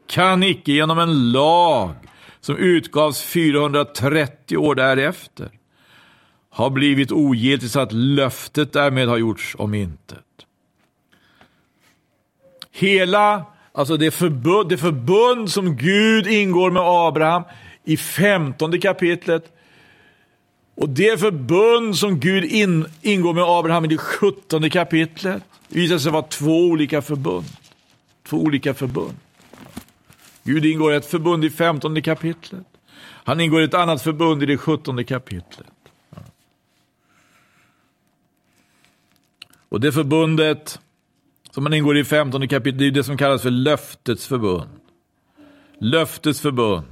kan 0.07 0.43
icke 0.43 0.71
genom 0.71 0.99
en 0.99 1.31
lag 1.31 1.93
som 2.41 2.57
utgavs 2.57 3.21
430 3.21 4.57
år 4.57 4.75
därefter 4.75 5.49
har 6.49 6.69
blivit 6.69 7.11
ogiltigt 7.11 7.71
så 7.71 7.79
att 7.79 7.91
löftet 7.91 8.73
därmed 8.73 9.07
har 9.07 9.17
gjorts 9.17 9.55
om 9.59 9.73
intet. 9.73 10.19
Hela, 12.71 13.45
alltså 13.71 13.97
det 13.97 14.11
förbund, 14.11 14.69
det 14.69 14.77
förbund 14.77 15.51
som 15.51 15.77
Gud 15.77 16.27
ingår 16.27 16.71
med 16.71 16.83
Abraham 16.85 17.43
i 17.83 17.97
femtonde 17.97 18.77
kapitlet 18.77 19.52
och 20.75 20.89
det 20.89 21.19
förbund 21.19 21.97
som 21.97 22.19
Gud 22.19 22.43
in, 22.43 22.85
ingår 23.01 23.33
med 23.33 23.43
Abraham 23.43 23.85
i 23.85 23.87
det 23.87 23.97
sjuttonde 23.97 24.69
kapitlet 24.69 25.43
visar 25.67 25.97
sig 25.97 26.11
vara 26.11 26.23
två 26.23 26.65
olika 26.65 27.01
förbund. 27.01 27.45
Två 28.23 28.37
olika 28.37 28.73
förbund. 28.73 29.17
Gud 30.43 30.65
ingår 30.65 30.93
i 30.93 30.95
ett 30.95 31.05
förbund 31.05 31.45
i 31.45 31.49
femtonde 31.49 32.01
kapitlet. 32.01 32.65
Han 33.25 33.39
ingår 33.39 33.61
i 33.61 33.65
ett 33.65 33.73
annat 33.73 34.01
förbund 34.01 34.43
i 34.43 34.45
det 34.45 34.57
sjuttonde 34.57 35.03
kapitlet. 35.03 35.67
Och 39.69 39.79
det 39.79 39.91
förbundet 39.91 40.79
som 41.51 41.63
man 41.63 41.73
ingår 41.73 41.97
i 41.97 42.03
15 42.03 42.47
kapitlet, 42.47 42.79
det 42.79 42.87
är 42.87 42.91
det 42.91 43.03
som 43.03 43.17
kallas 43.17 43.41
för 43.41 43.49
löftets 43.49 44.27
förbund. 44.27 44.69
Löftets 45.77 46.41
förbund. 46.41 46.85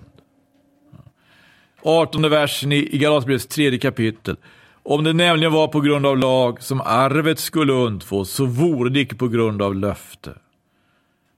18 1.84 2.30
versen 2.30 2.72
i 2.72 2.98
Galaterbrevets 2.98 3.48
tredje 3.48 3.80
kapitel. 3.80 4.38
Om 4.84 5.04
det 5.04 5.13
nämligen 5.13 5.54
var 5.54 5.67
på 5.67 5.82
grund 5.82 6.06
av 6.06 6.17
lag 6.17 6.63
som 6.63 6.82
arvet 6.82 7.39
skulle 7.39 7.74
undfås, 7.74 8.32
så 8.32 8.46
vore 8.46 8.89
det 8.89 9.00
icke 9.00 9.15
på 9.15 9.28
grund 9.28 9.62
av 9.62 9.76
löfte. 9.76 10.34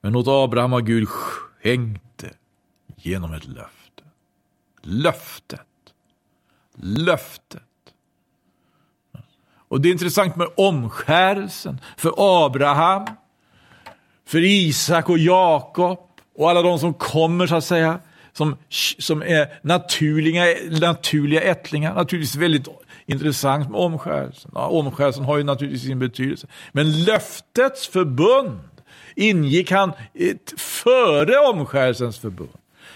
Men 0.01 0.15
åt 0.15 0.27
Abraham 0.27 0.71
har 0.71 0.81
Gud 0.81 1.07
skänkt 1.09 2.01
det 2.15 2.33
genom 2.95 3.33
ett 3.33 3.47
löfte. 3.47 4.03
Löftet. 4.81 5.61
Löftet. 6.75 7.61
Och 9.67 9.81
det 9.81 9.89
är 9.89 9.91
intressant 9.91 10.35
med 10.35 10.47
omskärelsen 10.57 11.81
för 11.97 12.13
Abraham, 12.17 13.05
för 14.25 14.39
Isak 14.39 15.09
och 15.09 15.17
Jakob 15.17 15.99
och 16.35 16.49
alla 16.49 16.61
de 16.61 16.79
som 16.79 16.93
kommer 16.93 17.47
så 17.47 17.55
att 17.55 17.65
säga, 17.65 17.99
som, 18.33 18.57
som 18.99 19.21
är 19.21 19.59
naturliga, 19.61 20.45
naturliga 20.79 21.41
ättlingar. 21.41 21.95
Naturligtvis 21.95 22.35
väldigt 22.35 22.67
intressant 23.05 23.69
med 23.69 23.79
omskärelsen. 23.79 24.51
Ja, 24.55 24.67
omskärelsen 24.67 25.23
har 25.23 25.37
ju 25.37 25.43
naturligtvis 25.43 25.83
sin 25.83 25.99
betydelse. 25.99 26.47
Men 26.71 27.03
löftets 27.03 27.87
förbund 27.87 28.59
ingick 29.15 29.71
han 29.71 29.91
före 30.57 31.37
omskärelsens 31.37 32.19
förbund. 32.19 32.49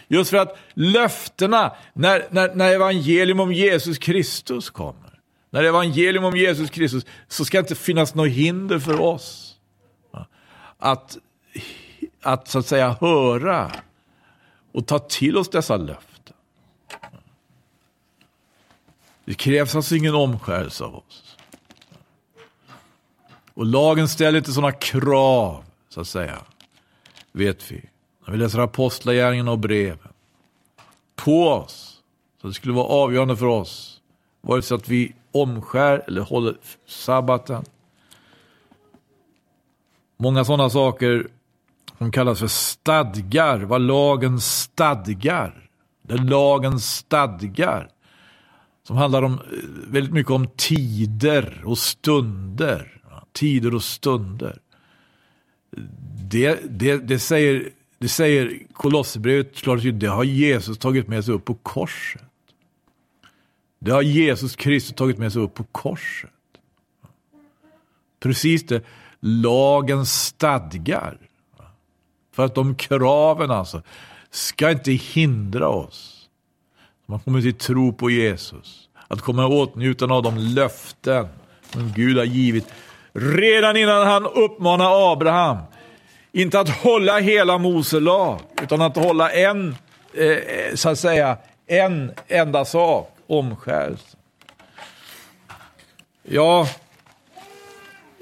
Just 0.08 0.30
för 0.30 0.38
att 0.38 0.58
löftena, 0.74 1.74
när, 1.94 2.28
när, 2.30 2.56
när 2.56 2.74
evangelium 2.74 3.40
om 3.40 3.54
Jesus 3.54 3.98
Kristus 3.98 4.70
kommer, 4.70 5.20
när 5.50 5.64
evangelium 5.64 6.24
om 6.24 6.38
Jesus 6.38 6.70
Kristus, 6.70 7.06
så 7.28 7.46
ska 7.46 7.58
det 7.58 7.60
inte 7.60 7.76
finnas 7.76 8.16
något 8.16 8.30
hinder 8.30 8.80
för 8.80 9.02
oss 9.02 9.56
att, 10.80 11.18
att 12.22 12.48
så 12.48 12.60
att 12.60 12.66
säga 12.66 12.98
höra 13.02 13.72
och 14.72 14.88
ta 14.88 15.00
till 15.00 15.38
oss 15.38 15.50
dessa 15.50 15.78
löften. 15.78 16.36
Det 19.26 19.34
krävs 19.34 19.76
alltså 19.76 19.96
ingen 19.96 20.16
omskärelse 20.16 20.84
av 20.84 20.96
oss. 20.96 21.38
Och 23.54 23.66
lagen 23.66 24.08
ställer 24.08 24.38
inte 24.38 24.52
sådana 24.52 24.72
krav, 24.72 25.64
så 25.90 26.02
att 26.02 26.08
säga, 26.08 26.42
vet 27.32 27.72
vi. 27.72 27.90
När 28.26 28.32
vi 28.32 28.38
läser 28.38 28.60
apostlagärningarna 28.60 29.52
och 29.52 29.60
breven. 29.60 30.14
På 31.16 31.50
oss. 31.50 32.02
Så 32.42 32.48
det 32.48 32.54
skulle 32.54 32.74
vara 32.74 32.86
avgörande 32.86 33.38
för 33.38 33.46
oss. 33.46 34.02
Vare 34.42 34.62
sig 34.62 34.76
att 34.76 34.90
vi 34.90 35.14
omskär 35.32 36.04
eller 36.08 36.22
håller 36.22 36.58
sabbaten. 36.86 37.66
Många 40.18 40.46
sådana 40.46 40.70
saker 40.70 41.28
som 41.98 42.12
kallas 42.12 42.40
för 42.40 42.48
stadgar, 42.48 43.60
vad 43.60 43.82
lagen 43.82 44.40
stadgar. 44.40 45.70
Det 46.02 46.14
är 46.14 46.18
lagen 46.18 46.80
stadgar. 46.80 47.90
Som 48.84 48.98
handlar 48.98 49.24
om, 49.24 49.34
eh, 49.34 49.40
väldigt 49.88 50.14
mycket 50.14 50.32
om 50.32 50.48
tider 50.56 51.62
och 51.66 51.78
stunder. 51.78 53.02
Tider 53.34 53.76
och 53.76 53.84
stunder. 53.84 54.60
Det, 56.32 56.60
det, 56.70 56.98
det 56.98 57.20
säger, 57.20 57.70
det 57.98 58.08
säger 58.08 58.60
Kolosserbrevet 58.74 59.56
klart 59.56 59.80
det 59.94 60.08
har 60.08 60.24
Jesus 60.24 60.78
tagit 60.78 61.08
med 61.08 61.26
sig 61.26 61.34
upp 61.34 61.46
på 61.46 61.54
korset. 61.54 62.22
Det 63.80 63.92
har 63.92 64.02
Jesus 64.02 64.56
Kristus 64.56 64.96
tagit 64.96 65.18
med 65.18 65.34
sig 65.34 65.42
upp 65.42 65.54
på 65.54 65.64
korset. 65.64 66.30
Precis 68.20 68.66
det 68.66 68.84
lagen 69.20 70.06
stadgar. 70.06 71.27
För 72.38 72.46
att 72.46 72.56
de 72.56 72.76
kraven 72.76 73.52
alltså 73.52 73.82
ska 74.32 74.72
inte 74.72 74.92
hindra 74.92 75.70
oss. 75.70 76.30
Man 77.06 77.20
kommer 77.20 77.42
till 77.42 77.54
tro 77.54 77.94
på 77.94 78.10
Jesus. 78.10 78.90
Att 79.08 79.22
komma 79.22 79.44
i 79.44 79.46
åtnjutande 79.46 80.16
av 80.16 80.24
de 80.24 80.38
löften 80.38 81.28
som 81.74 81.94
Gud 81.96 82.18
har 82.18 82.26
givit. 82.26 82.68
Redan 83.14 83.78
innan 83.78 84.08
han 84.08 84.26
uppmanar 84.26 85.12
Abraham. 85.14 85.58
Inte 86.32 86.60
att 86.60 86.70
hålla 86.70 87.20
hela 87.20 87.58
Mose 87.58 88.00
lag, 88.00 88.40
utan 88.62 88.82
att 88.82 88.98
hålla 88.98 89.32
en, 89.32 89.76
eh, 90.14 90.76
så 90.76 90.90
att 90.90 91.00
säga, 91.00 91.38
en 91.68 92.12
enda 92.28 92.66
sak 92.66 93.16
omskärelsen. 93.28 94.20
Ja, 96.24 96.68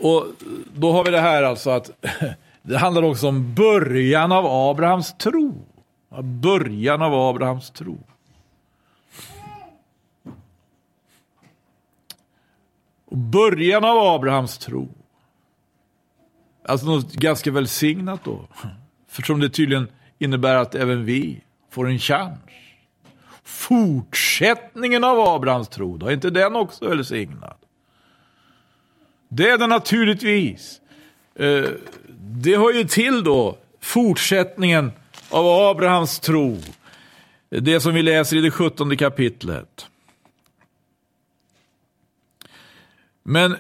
och 0.02 0.28
då 0.74 0.92
har 0.92 1.04
vi 1.04 1.12
det 1.12 1.22
här 1.22 1.44
alltså 1.44 1.70
att 1.70 1.90
det 2.66 2.78
handlar 2.78 3.04
också 3.04 3.28
om 3.28 3.54
början 3.54 4.32
av 4.32 4.46
Abrahams 4.46 5.18
tro. 5.18 5.66
Början 6.24 7.02
av 7.02 7.14
Abrahams 7.14 7.72
tro. 7.72 7.98
Och 13.06 13.18
början 13.18 13.86
av 13.86 13.98
Abrahams 13.98 14.58
tro. 14.58 14.90
Alltså 16.68 16.86
något 16.86 17.14
ganska 17.14 17.52
välsignat 17.52 18.24
då. 18.24 18.48
Eftersom 19.10 19.40
det 19.40 19.50
tydligen 19.50 19.88
innebär 20.18 20.56
att 20.56 20.76
även 20.76 21.06
vi 21.06 21.42
får 21.70 21.90
en 21.90 22.00
chans 22.00 22.40
fortsättningen 23.46 25.04
av 25.04 25.20
Abrahams 25.20 25.70
tro, 25.70 25.98
då 25.98 26.08
är 26.08 26.14
inte 26.14 26.30
den 26.30 26.56
också 26.56 26.88
välsignad? 26.88 27.56
Det 29.30 29.50
är 29.50 29.58
den 29.58 29.70
naturligtvis. 29.70 30.82
Eh, 31.36 31.70
det 32.28 32.58
hör 32.58 32.74
ju 32.74 32.84
till 32.84 33.24
då, 33.24 33.58
fortsättningen 33.82 34.92
av 35.30 35.48
Abrahams 35.48 36.20
tro. 36.20 36.58
Det 37.50 37.80
som 37.80 37.94
vi 37.94 38.02
läser 38.02 38.38
i 38.38 38.42
det 38.42 38.52
sjuttonde 38.52 38.96
kapitlet. 38.96 39.86
Men 43.24 43.52
eh, 43.52 43.58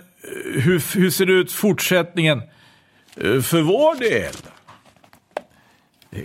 hur, 0.61 0.97
hur 0.97 1.09
ser 1.09 1.25
det 1.25 1.33
ut 1.33 1.51
fortsättningen? 1.51 2.41
Eh, 3.15 3.41
för 3.41 3.61
vår 3.61 3.95
del. 3.95 4.35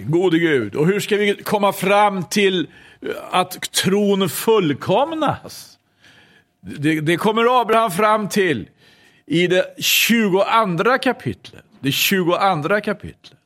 Gode 0.07 0.39
Gud, 0.39 0.75
och 0.75 0.87
hur 0.87 1.01
ska 1.01 1.17
vi 1.17 1.35
komma 1.35 1.73
fram 1.73 2.25
till 2.25 2.69
eh, 3.03 3.09
att 3.31 3.73
tron 3.73 4.29
fullkomnas? 4.29 5.79
Det, 6.61 7.01
det 7.01 7.17
kommer 7.17 7.61
Abraham 7.61 7.91
fram 7.91 8.29
till 8.29 8.69
i 9.27 9.47
det 9.47 9.75
22 9.79 10.99
kapitlet. 11.03 11.65
Det 11.81 11.93
22 11.93 12.81
kapitlet. 12.81 13.37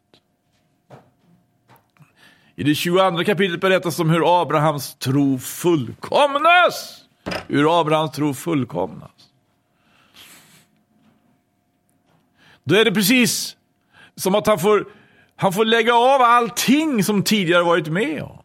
I 2.56 2.62
det 2.62 2.74
22 2.74 3.24
kapitlet 3.24 3.60
berättas 3.60 4.00
om 4.00 4.10
hur 4.10 4.42
Abrahams 4.42 4.94
tro 4.94 5.38
fullkomnas. 5.38 7.04
Hur 7.48 7.80
Abrahams 7.80 8.12
tro 8.12 8.34
fullkomnas. 8.34 9.10
Då 12.64 12.74
är 12.74 12.84
det 12.84 12.92
precis 12.92 13.56
som 14.16 14.34
att 14.34 14.46
han 14.46 14.58
får, 14.58 14.88
han 15.36 15.52
får 15.52 15.64
lägga 15.64 15.94
av 15.94 16.22
allting 16.22 17.04
som 17.04 17.22
tidigare 17.22 17.62
varit 17.62 17.88
med 17.88 18.22
om. 18.22 18.42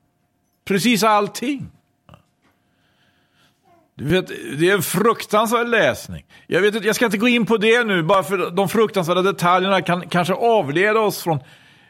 Precis 0.66 1.04
allting. 1.04 1.72
Du 4.00 4.06
vet, 4.06 4.28
det 4.60 4.70
är 4.70 4.74
en 4.74 4.82
fruktansvärd 4.82 5.68
läsning. 5.68 6.26
Jag, 6.48 6.62
vet, 6.62 6.84
jag 6.84 6.96
ska 6.96 7.06
inte 7.06 7.18
gå 7.18 7.28
in 7.28 7.46
på 7.46 7.58
det 7.58 7.84
nu, 7.84 8.04
bara 8.04 8.24
för 8.24 8.52
de 8.52 8.70
fruktansvärda 8.70 9.22
detaljerna 9.22 9.82
kan 9.82 10.10
kanske 10.10 10.34
avleda 10.34 11.00
oss 11.00 11.24
från 11.24 11.40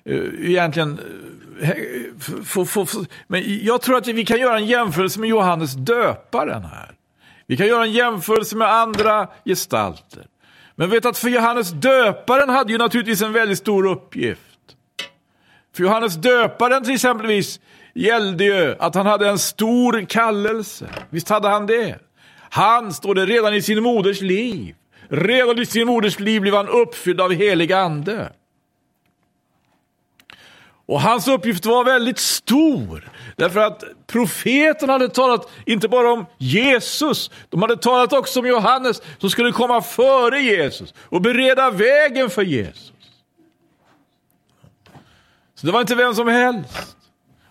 uh, 0.10 0.50
egentligen 0.50 1.00
uh, 1.62 1.70
f, 2.42 2.58
f, 2.58 2.78
f, 2.78 2.90
Men 3.28 3.66
jag 3.66 3.82
tror 3.82 3.98
att 3.98 4.08
vi 4.08 4.26
kan 4.26 4.40
göra 4.40 4.58
en 4.58 4.66
jämförelse 4.66 5.20
med 5.20 5.30
Johannes 5.30 5.74
döparen 5.74 6.64
här. 6.64 6.92
Vi 7.48 7.58
kan 7.58 7.68
göra 7.68 7.84
en 7.84 7.92
jämförelse 7.92 8.56
med 8.56 8.74
andra 8.74 9.28
gestalter. 9.46 10.26
Men 10.76 10.90
vet 10.90 11.06
att 11.06 11.18
för 11.18 11.30
Johannes 11.30 11.72
döparen 11.72 12.50
hade 12.50 12.72
ju 12.72 12.78
naturligtvis 12.78 13.22
en 13.22 13.34
väldigt 13.34 13.58
stor 13.58 13.86
uppgift. 13.86 14.42
För 15.76 15.84
Johannes 15.84 16.16
döparen 16.16 16.84
till 16.84 16.94
exempelvis 16.94 17.60
gällde 17.94 18.44
ju 18.44 18.76
att 18.80 18.96
han 18.96 19.06
hade 19.06 19.30
en 19.30 19.40
stor 19.40 20.06
kallelse. 20.06 20.90
Visst 21.10 21.30
hade 21.30 21.50
han 21.50 21.66
det? 21.66 22.00
Han, 22.50 22.94
står 22.94 23.16
det, 23.16 23.26
redan 23.26 23.54
i 23.54 23.62
sin 23.62 23.84
moders 23.84 24.22
liv. 24.22 24.76
Redan 25.10 25.60
i 25.60 25.66
sin 25.66 25.88
moders 25.88 26.20
liv 26.20 26.42
blev 26.42 26.56
han 26.56 26.68
uppfylld 26.68 27.22
av 27.22 27.34
helig 27.34 27.74
ande. 27.74 28.32
Och 30.86 31.02
hans 31.02 31.28
uppgift 31.28 31.66
var 31.66 31.84
väldigt 31.84 32.20
stor. 32.20 33.10
Därför 33.36 33.60
att 33.60 33.84
profeten 34.08 34.90
hade 34.90 35.10
talat 35.10 35.50
inte 35.66 35.88
bara 35.88 36.12
om 36.12 36.26
Jesus, 36.38 37.32
de 37.50 37.62
hade 37.62 37.78
talat 37.78 38.14
också 38.14 38.40
om 38.40 38.46
Johannes 38.46 39.02
som 39.18 39.30
skulle 39.30 39.52
komma 39.52 39.82
före 39.82 40.40
Jesus 40.42 40.94
och 41.00 41.22
bereda 41.22 41.72
vägen 41.72 42.30
för 42.30 42.42
Jesus. 42.42 42.94
Så 45.56 45.66
det 45.66 45.72
var 45.72 45.82
inte 45.82 45.96
vem 45.96 46.14
som 46.14 46.28
helst. 46.28 46.99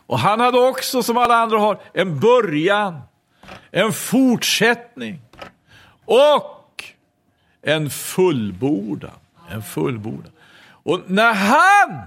Och 0.08 0.18
han 0.18 0.40
hade 0.40 0.58
också, 0.58 1.02
som 1.02 1.16
alla 1.16 1.36
andra 1.36 1.58
har, 1.58 1.80
en 1.94 2.20
början, 2.20 3.00
en 3.70 3.92
fortsättning 3.92 5.20
och 6.04 6.84
en 7.62 7.90
fullbordan. 7.90 9.18
En 9.50 9.62
fullbordan. 9.62 10.32
Och 10.60 11.10
när 11.10 11.32
han, 11.32 12.00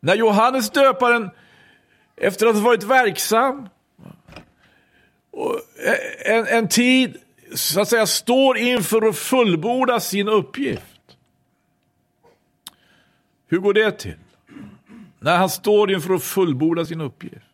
när 0.00 0.14
Johannes 0.14 0.70
döparen, 0.70 1.30
efter 2.16 2.46
att 2.46 2.54
ha 2.54 2.62
varit 2.62 2.82
verksam 2.82 3.68
en, 6.24 6.46
en 6.46 6.68
tid, 6.68 7.16
så 7.54 7.80
att 7.80 7.88
säga, 7.88 8.06
står 8.06 8.58
inför 8.58 9.08
att 9.08 9.16
fullborda 9.16 10.00
sin 10.00 10.28
uppgift. 10.28 11.16
Hur 13.48 13.58
går 13.58 13.74
det 13.74 13.90
till? 13.90 14.16
När 15.20 15.38
han 15.38 15.48
står 15.50 15.92
inför 15.92 16.14
att 16.14 16.22
fullborda 16.22 16.84
sin 16.84 17.00
uppgift. 17.00 17.44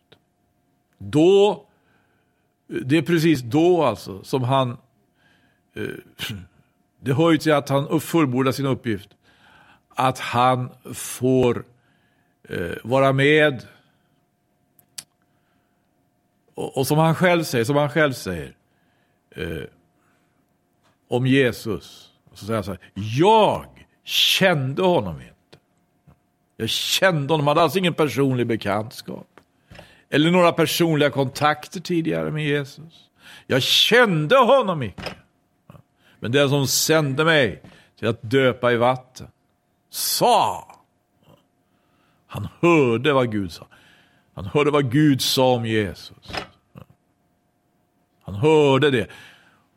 Då, 0.98 1.66
det 2.66 2.96
är 2.96 3.02
precis 3.02 3.42
då 3.42 3.85
alltså 3.85 4.24
som 4.24 4.42
han, 4.42 4.76
eh, 5.74 5.87
det 7.00 7.12
hör 7.12 7.31
ju 7.31 7.38
till 7.38 7.52
att 7.52 7.68
han 7.68 8.00
fullbordar 8.00 8.52
sin 8.52 8.66
uppgift. 8.66 9.09
Att 9.88 10.18
han 10.18 10.70
får 10.94 11.64
eh, 12.48 12.74
vara 12.85 13.12
med 13.12 13.66
och, 16.55 16.79
och, 16.79 16.87
som 16.87 16.98
han 16.98 17.14
själv 17.14 17.44
säger, 17.44 17.64
som 17.64 17.76
han 17.76 17.90
själv 17.90 18.12
säger 18.12 18.57
eh, 19.31 19.62
om 21.09 21.26
Jesus. 21.26 22.12
Så 22.33 22.44
säger 22.44 22.55
han 22.55 22.64
så 22.64 22.70
här, 22.70 22.81
jag 22.94 23.87
kände 24.05 24.83
honom 24.83 25.20
inte. 25.20 25.36
Jag 26.56 26.68
kände 26.68 27.32
honom, 27.32 27.46
hade 27.46 27.62
alltså 27.62 27.78
ingen 27.78 27.94
personlig 27.94 28.46
bekantskap. 28.46 29.26
Eller 30.10 30.30
några 30.30 30.52
personliga 30.52 31.10
kontakter 31.10 31.80
tidigare 31.80 32.30
med 32.30 32.44
Jesus. 32.44 33.10
Jag 33.46 33.62
kände 33.62 34.36
honom 34.36 34.82
icke. 34.82 35.14
Men 36.20 36.32
den 36.32 36.48
som 36.48 36.66
sände 36.66 37.24
mig 37.24 37.62
till 37.98 38.08
att 38.08 38.22
döpa 38.22 38.72
i 38.72 38.76
vatten 38.76 39.28
sa. 39.90 40.72
Han 42.26 42.48
hörde 42.60 43.12
vad 43.12 43.32
Gud 43.32 43.52
sa. 43.52 43.66
Han 44.34 44.44
hörde 44.44 44.70
vad 44.70 44.92
Gud 44.92 45.22
sa 45.22 45.54
om 45.54 45.66
Jesus. 45.66 46.32
Han 48.22 48.34
hörde 48.34 48.90
det. 48.90 49.08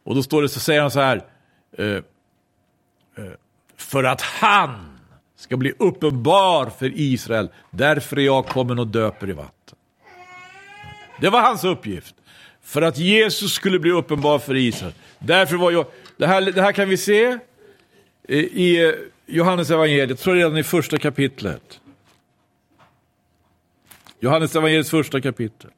Och 0.04 0.16
då 0.16 0.24
står 0.24 0.42
det 0.42 0.50
så 0.50 0.60
säger 0.60 0.82
han 0.82 0.92
så 0.92 1.00
här. 1.00 1.26
Eh, 1.78 1.86
eh, 1.88 2.04
för 3.76 4.04
att 4.04 4.22
han 4.22 4.99
ska 5.40 5.58
bli 5.58 5.74
uppenbar 5.78 6.70
för 6.80 6.92
Israel. 6.96 7.50
Därför 7.72 8.20
är 8.20 8.22
jag 8.22 8.46
kommen 8.46 8.80
och 8.80 8.88
döper 8.88 9.30
i 9.30 9.34
vatten. 9.34 9.78
Det 11.22 11.30
var 11.30 11.42
hans 11.42 11.64
uppgift. 11.64 12.16
För 12.62 12.82
att 12.82 12.98
Jesus 12.98 13.54
skulle 13.54 13.80
bli 13.80 13.92
uppenbar 13.92 14.40
för 14.40 14.56
Israel. 14.56 14.94
Därför 15.20 15.56
var 15.56 15.72
jag, 15.72 15.86
det 16.18 16.28
här, 16.28 16.42
det 16.42 16.62
här 16.62 16.72
kan 16.72 16.90
vi 16.90 16.98
se 16.98 17.26
eh, 17.26 18.38
i 18.38 18.86
eh, 18.86 18.94
Johannes 19.26 19.70
evangeliet, 19.70 20.20
tror 20.20 20.36
redan 20.36 20.58
i 20.58 20.64
första 20.64 20.98
kapitlet. 20.98 21.80
Johannes 24.20 24.56
evangeliets 24.56 24.90
första 24.90 25.22
kapitel. 25.22 25.70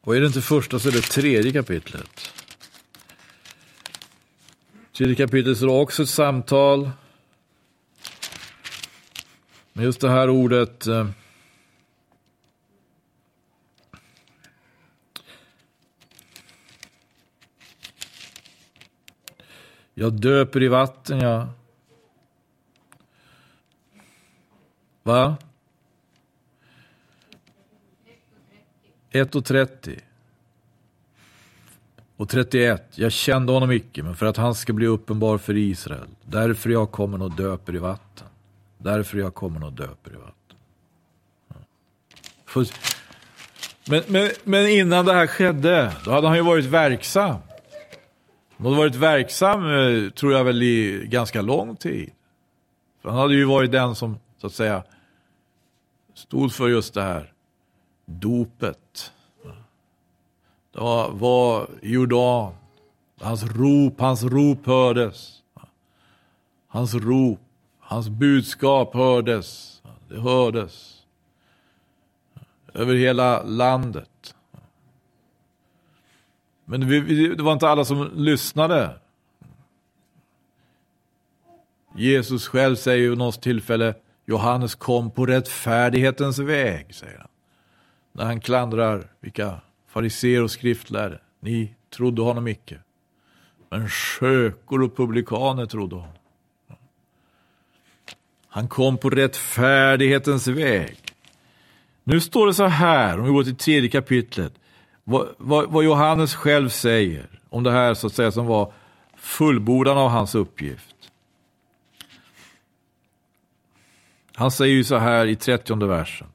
Och 0.00 0.16
är 0.16 0.20
det 0.20 0.26
inte 0.26 0.42
första 0.42 0.78
så 0.78 0.88
är 0.88 0.92
det 0.92 1.02
tredje 1.02 1.52
kapitlet. 1.52 2.32
Tredje 4.96 5.14
kapitlet 5.14 5.62
är 5.62 5.68
också 5.68 6.02
ett 6.02 6.08
samtal. 6.08 6.90
Men 9.72 9.84
just 9.84 10.00
det 10.00 10.10
här 10.10 10.30
ordet 10.30 10.86
eh, 10.86 11.08
Jag 20.00 20.12
döper 20.12 20.62
i 20.62 20.68
vatten, 20.68 21.20
ja. 21.20 21.48
Va? 25.02 25.36
1 29.10 29.34
och 29.34 29.44
30. 29.44 29.98
Och 32.16 32.28
31. 32.28 32.92
Jag 32.94 33.12
kände 33.12 33.52
honom 33.52 33.72
icke, 33.72 34.02
men 34.02 34.16
för 34.16 34.26
att 34.26 34.36
han 34.36 34.54
ska 34.54 34.72
bli 34.72 34.86
uppenbar 34.86 35.38
för 35.38 35.56
Israel. 35.56 36.08
Därför 36.24 36.70
jag 36.70 36.90
kommer 36.90 37.22
och 37.22 37.30
döper 37.30 37.74
i 37.74 37.78
vatten. 37.78 38.26
Därför 38.78 39.18
jag 39.18 39.34
kommer 39.34 39.64
och 39.64 39.72
döper 39.72 40.10
i 40.10 40.16
vatten. 40.16 40.56
Men, 43.88 44.02
men, 44.06 44.30
men 44.44 44.68
innan 44.68 45.06
det 45.06 45.12
här 45.12 45.26
skedde, 45.26 45.92
då 46.04 46.10
hade 46.10 46.28
han 46.28 46.36
ju 46.36 46.42
varit 46.42 46.64
verksam. 46.64 47.36
Han 48.56 48.66
hade 48.66 48.76
varit 48.76 48.94
verksam, 48.94 49.64
eh, 49.64 50.10
tror 50.10 50.32
jag 50.32 50.44
väl, 50.44 50.62
i 50.62 51.06
ganska 51.06 51.42
lång 51.42 51.76
tid. 51.76 52.10
För 53.02 53.08
han 53.08 53.18
hade 53.18 53.34
ju 53.34 53.44
varit 53.44 53.72
den 53.72 53.94
som, 53.94 54.18
så 54.38 54.46
att 54.46 54.54
säga, 54.54 54.82
stod 56.14 56.52
för 56.52 56.68
just 56.68 56.94
det 56.94 57.02
här 57.02 57.32
dopet. 58.10 59.12
Det 60.72 60.80
var, 60.80 61.10
var 61.10 61.68
Jordan. 61.82 62.54
Hans 63.20 63.44
rop, 63.44 64.00
hans 64.00 64.22
rop 64.22 64.66
hördes. 64.66 65.42
Hans 66.68 66.94
rop, 66.94 67.40
hans 67.80 68.08
budskap 68.08 68.94
hördes. 68.94 69.82
Det 70.08 70.20
hördes. 70.20 71.02
Över 72.74 72.94
hela 72.94 73.42
landet. 73.42 74.34
Men 76.64 76.80
det 77.36 77.42
var 77.42 77.52
inte 77.52 77.68
alla 77.68 77.84
som 77.84 78.10
lyssnade. 78.14 78.98
Jesus 81.96 82.48
själv 82.48 82.76
säger 82.76 83.08
vid 83.08 83.18
något 83.18 83.42
tillfälle, 83.42 83.94
Johannes 84.26 84.74
kom 84.74 85.10
på 85.10 85.26
rättfärdighetens 85.26 86.38
väg, 86.38 86.94
säger 86.94 87.18
han. 87.18 87.29
När 88.12 88.24
han 88.24 88.40
klandrar 88.40 89.10
vilka 89.20 89.60
fariseer 89.88 90.42
och 90.42 90.50
skriftlärde. 90.50 91.20
Ni 91.40 91.74
trodde 91.90 92.22
honom 92.22 92.48
icke. 92.48 92.78
Men 93.70 93.88
skökor 93.88 94.82
och 94.82 94.96
publikaner 94.96 95.66
trodde 95.66 95.96
honom. 95.96 96.14
Han 98.48 98.68
kom 98.68 98.98
på 98.98 99.10
rättfärdighetens 99.10 100.46
väg. 100.46 100.96
Nu 102.04 102.20
står 102.20 102.46
det 102.46 102.54
så 102.54 102.64
här, 102.64 103.18
om 103.18 103.24
vi 103.24 103.30
går 103.30 103.44
till 103.44 103.56
tredje 103.56 103.90
kapitlet, 103.90 104.52
vad, 105.04 105.28
vad, 105.38 105.70
vad, 105.70 105.84
Johannes 105.84 106.34
själv 106.34 106.68
säger 106.68 107.26
om 107.48 107.62
det 107.62 107.70
här 107.70 107.94
så 107.94 108.06
att 108.06 108.12
säga 108.12 108.32
som 108.32 108.46
var 108.46 108.72
fullbordan 109.16 109.98
av 109.98 110.08
hans 110.08 110.34
uppgift. 110.34 110.96
Han 114.34 114.50
säger 114.50 114.74
ju 114.74 114.84
så 114.84 114.96
här 114.96 115.26
i 115.26 115.36
trettionde 115.36 115.86
versen, 115.86 116.28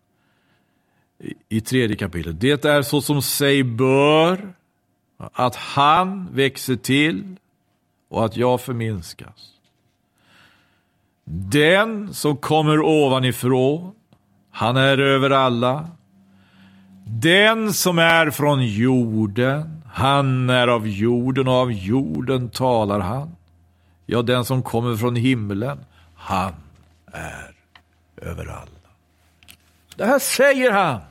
i, 1.49 1.61
tredje 1.61 1.95
kapitlet. 1.95 2.41
Det 2.41 2.65
är 2.65 2.81
så 2.81 3.01
som 3.01 3.21
sig 3.21 3.63
bör, 3.63 4.53
att 5.17 5.55
han 5.55 6.27
växer 6.31 6.75
till 6.75 7.35
och 8.09 8.25
att 8.25 8.37
jag 8.37 8.61
förminskas. 8.61 9.51
Den 11.25 12.13
som 12.13 12.37
kommer 12.37 12.81
ovanifrån, 12.81 13.91
han 14.51 14.77
är 14.77 14.97
över 14.97 15.29
alla. 15.29 15.87
Den 17.07 17.73
som 17.73 17.99
är 17.99 18.29
från 18.31 18.65
jorden, 18.65 19.81
han 19.93 20.49
är 20.49 20.67
av 20.67 20.87
jorden 20.87 21.47
och 21.47 21.53
av 21.53 21.71
jorden 21.71 22.49
talar 22.49 22.99
han. 22.99 23.35
Ja, 24.05 24.21
den 24.21 24.45
som 24.45 24.63
kommer 24.63 24.95
från 24.95 25.15
himlen, 25.15 25.85
han 26.15 26.53
är 27.11 27.55
över 28.21 28.45
alla. 28.45 28.69
Det 29.95 30.05
här 30.05 30.19
säger 30.19 30.71
han 30.71 31.01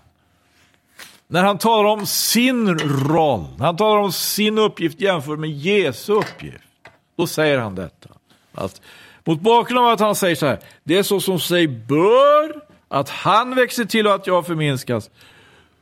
när 1.34 1.44
han 1.44 1.58
talar 1.58 1.90
om 1.90 2.06
sin 2.06 2.78
roll, 2.78 3.46
när 3.58 3.66
han 3.66 3.76
talar 3.76 4.00
om 4.00 4.12
sin 4.12 4.58
uppgift 4.58 5.00
jämfört 5.00 5.38
med 5.38 5.50
Jesu 5.50 6.12
uppgift. 6.12 6.64
Då 7.16 7.26
säger 7.26 7.58
han 7.58 7.74
detta. 7.74 8.08
Att 8.52 8.80
mot 9.24 9.40
bakgrund 9.40 9.86
av 9.86 9.92
att 9.92 10.00
han 10.00 10.14
säger 10.14 10.36
så 10.36 10.46
här, 10.46 10.60
det 10.84 10.98
är 10.98 11.02
så 11.02 11.20
som 11.20 11.40
sig 11.40 11.68
bör, 11.68 12.60
att 12.88 13.08
han 13.08 13.54
växer 13.54 13.84
till 13.84 14.06
och 14.06 14.14
att 14.14 14.26
jag 14.26 14.46
förminskas. 14.46 15.10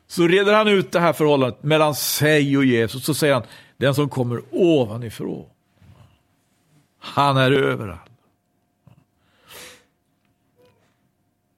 Så 0.06 0.28
reder 0.28 0.54
han 0.54 0.68
ut 0.68 0.92
det 0.92 1.00
här 1.00 1.12
förhållandet 1.12 1.62
mellan 1.62 1.94
sig 1.94 2.56
och 2.56 2.64
Jesus. 2.64 3.04
Så 3.04 3.14
säger 3.14 3.34
han, 3.34 3.42
den 3.76 3.94
som 3.94 4.08
kommer 4.08 4.42
ovanifrån, 4.50 5.46
han 6.98 7.36
är 7.36 7.52
överallt. 7.52 8.10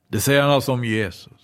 Det 0.09 0.21
säger 0.21 0.43
han 0.43 0.51
alltså 0.51 0.73
om 0.73 0.85
Jesus. 0.85 1.44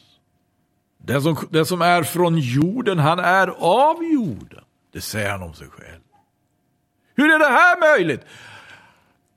Den 1.04 1.22
som, 1.22 1.36
den 1.50 1.66
som 1.66 1.82
är 1.82 2.02
från 2.02 2.38
jorden, 2.38 2.98
han 2.98 3.18
är 3.18 3.46
av 3.58 4.04
jorden. 4.04 4.64
Det 4.92 5.00
säger 5.00 5.30
han 5.30 5.42
om 5.42 5.54
sig 5.54 5.68
själv. 5.68 6.00
Hur 7.16 7.34
är 7.34 7.38
det 7.38 7.48
här 7.48 7.96
möjligt? 7.96 8.20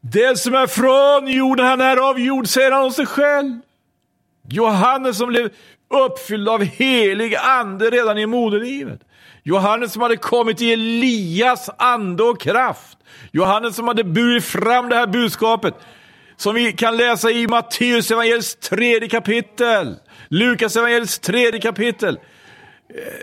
Den 0.01 0.37
som 0.37 0.53
är 0.53 0.67
från 0.67 1.27
jorden, 1.27 1.65
han 1.65 1.81
är 1.81 2.09
av 2.09 2.19
jord, 2.19 2.47
säger 2.47 2.71
han 2.71 2.83
om 2.83 2.91
sig 2.91 3.05
själv. 3.05 3.59
Johannes 4.49 5.17
som 5.17 5.29
blev 5.29 5.49
uppfylld 5.89 6.49
av 6.49 6.63
helig 6.63 7.35
ande 7.35 7.89
redan 7.89 8.17
i 8.17 8.25
moderlivet. 8.25 8.99
Johannes 9.43 9.93
som 9.93 10.01
hade 10.01 10.17
kommit 10.17 10.61
i 10.61 10.73
Elias 10.73 11.69
ande 11.77 12.23
och 12.23 12.41
kraft. 12.41 12.97
Johannes 13.31 13.75
som 13.75 13.87
hade 13.87 14.03
burit 14.03 14.43
fram 14.43 14.89
det 14.89 14.95
här 14.95 15.07
budskapet 15.07 15.73
som 16.37 16.55
vi 16.55 16.73
kan 16.73 16.97
läsa 16.97 17.31
i 17.31 17.47
Matteus 17.47 18.11
evangeliets 18.11 18.55
tredje 18.55 19.09
kapitel, 19.09 19.95
Lukas 20.27 20.75
evangeliets 20.75 21.19
tredje 21.19 21.61
kapitel. 21.61 22.19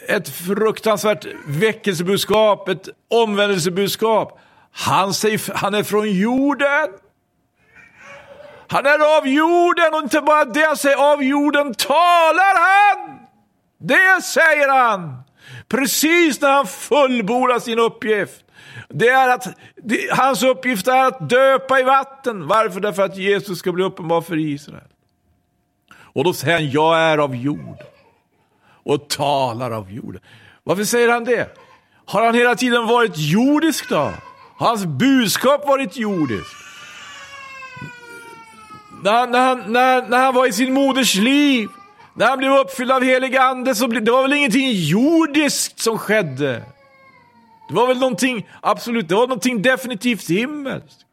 Ett 0.09 0.29
fruktansvärt 0.29 1.27
väckelsebudskap, 1.47 2.69
ett 2.69 2.89
omvändelsebudskap. 3.09 4.41
Han, 4.73 5.15
säger, 5.15 5.55
han 5.55 5.75
är 5.75 5.83
från 5.83 6.11
jorden. 6.13 6.89
Han 8.69 8.87
är 8.87 9.17
av 9.19 9.29
jorden 9.29 9.95
och 9.95 10.03
inte 10.03 10.21
bara 10.21 10.45
det, 10.45 10.67
han 10.67 10.77
säger 10.77 11.13
av 11.13 11.23
jorden 11.23 11.75
talar 11.75 12.55
han. 12.59 13.19
Det 13.79 14.23
säger 14.23 14.69
han. 14.69 15.23
Precis 15.69 16.41
när 16.41 16.53
han 16.53 16.67
fullbordar 16.67 17.59
sin 17.59 17.79
uppgift. 17.79 18.45
Det 18.89 19.09
är 19.09 19.29
att, 19.29 19.47
det, 19.77 20.11
hans 20.13 20.43
uppgift 20.43 20.89
är 20.89 21.05
att 21.05 21.31
döpa 21.31 21.81
i 21.81 21.83
vatten. 21.83 22.47
Varför? 22.47 22.81
Därför 22.81 23.03
att 23.03 23.17
Jesus 23.17 23.59
ska 23.59 23.73
bli 23.73 23.85
uppenbar 23.85 24.21
för 24.21 24.39
Israel. 24.39 24.89
Och 25.93 26.25
då 26.25 26.33
säger 26.33 26.55
han, 26.55 26.71
jag 26.71 26.99
är 26.99 27.19
av 27.19 27.37
jord. 27.37 27.79
Och 28.83 29.09
talar 29.09 29.71
av 29.71 29.93
jorden. 29.93 30.21
Varför 30.63 30.85
säger 30.85 31.09
han 31.09 31.25
det? 31.25 31.57
Har 32.05 32.25
han 32.25 32.35
hela 32.35 32.55
tiden 32.55 32.87
varit 32.87 33.13
jordisk 33.17 33.89
då? 33.89 34.13
Har 34.57 34.67
hans 34.69 34.85
budskap 34.85 35.67
varit 35.67 35.97
jordiskt? 35.97 36.55
När, 39.03 39.27
när, 39.27 39.41
han, 39.41 39.73
när, 39.73 40.09
när 40.09 40.19
han 40.19 40.35
var 40.35 40.47
i 40.47 40.53
sin 40.53 40.73
moders 40.73 41.15
liv, 41.15 41.69
när 42.15 42.27
han 42.27 42.39
blev 42.39 42.53
uppfylld 42.53 42.93
av 42.93 43.03
helig 43.03 43.37
ande, 43.37 43.75
så 43.75 43.89
blev, 43.89 44.05
det 44.05 44.11
var 44.11 44.23
väl 44.23 44.33
ingenting 44.33 44.71
jordiskt 44.73 45.81
som 45.81 45.99
skedde? 45.99 46.63
Det 47.71 47.77
var 47.77 47.87
väl 47.87 47.99
någonting, 47.99 48.49
absolut, 48.61 49.09
det 49.09 49.15
var 49.15 49.27
någonting 49.27 49.63
definitivt 49.63 50.31
himmelskt. 50.31 51.07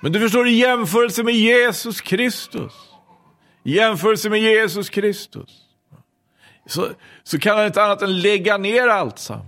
Men 0.00 0.12
du 0.12 0.20
förstår, 0.20 0.48
i 0.48 0.52
jämförelse 0.52 1.22
med 1.22 1.34
Jesus 1.34 2.00
Kristus, 2.00 2.72
i 3.64 3.76
jämförelse 3.76 4.30
med 4.30 4.40
Jesus 4.40 4.90
Kristus, 4.90 5.50
så, 6.66 6.88
så 7.22 7.38
kan 7.38 7.56
han 7.56 7.66
inte 7.66 7.82
annat 7.82 8.02
än 8.02 8.20
lägga 8.20 8.56
ner 8.56 8.88
allt 8.88 9.18
sammans. 9.18 9.46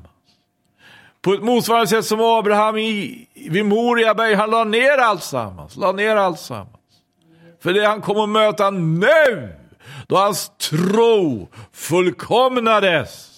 På 1.23 1.33
ett 1.33 1.43
motsvarande 1.43 1.87
sätt 1.87 2.05
som 2.05 2.21
Abraham 2.21 2.77
i, 2.77 3.27
vid 3.35 3.65
Moriaberg, 3.65 4.35
han 4.35 4.51
la 4.51 4.65
ner 4.65 4.99
allt 4.99 5.23
sammans, 5.23 5.77
la 5.77 5.93
ner 5.93 6.17
allt 6.17 6.41
sammans. 6.41 6.71
För 7.63 7.73
det 7.73 7.87
han 7.87 8.01
kom 8.01 8.17
att 8.17 8.29
möta 8.29 8.71
nu, 8.71 9.55
då 10.09 10.17
hans 10.17 10.53
tro 10.59 11.49
fullkomnades. 11.73 13.31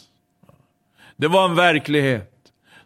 Det 1.16 1.28
var 1.28 1.44
en 1.44 1.54
verklighet 1.54 2.35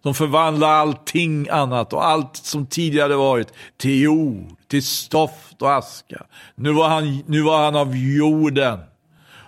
som 0.03 0.15
förvandlar 0.15 0.69
allting 0.69 1.49
annat 1.49 1.93
och 1.93 2.07
allt 2.07 2.37
som 2.37 2.67
tidigare 2.67 3.17
varit 3.17 3.49
till 3.77 4.01
jord, 4.01 4.47
till 4.69 4.83
stoft 4.83 5.63
och 5.63 5.73
aska. 5.73 6.27
Nu 6.55 6.73
var 6.73 6.89
han, 6.89 7.23
nu 7.27 7.43
var 7.43 7.65
han 7.65 7.77
av 7.77 7.97
jorden. 7.97 8.79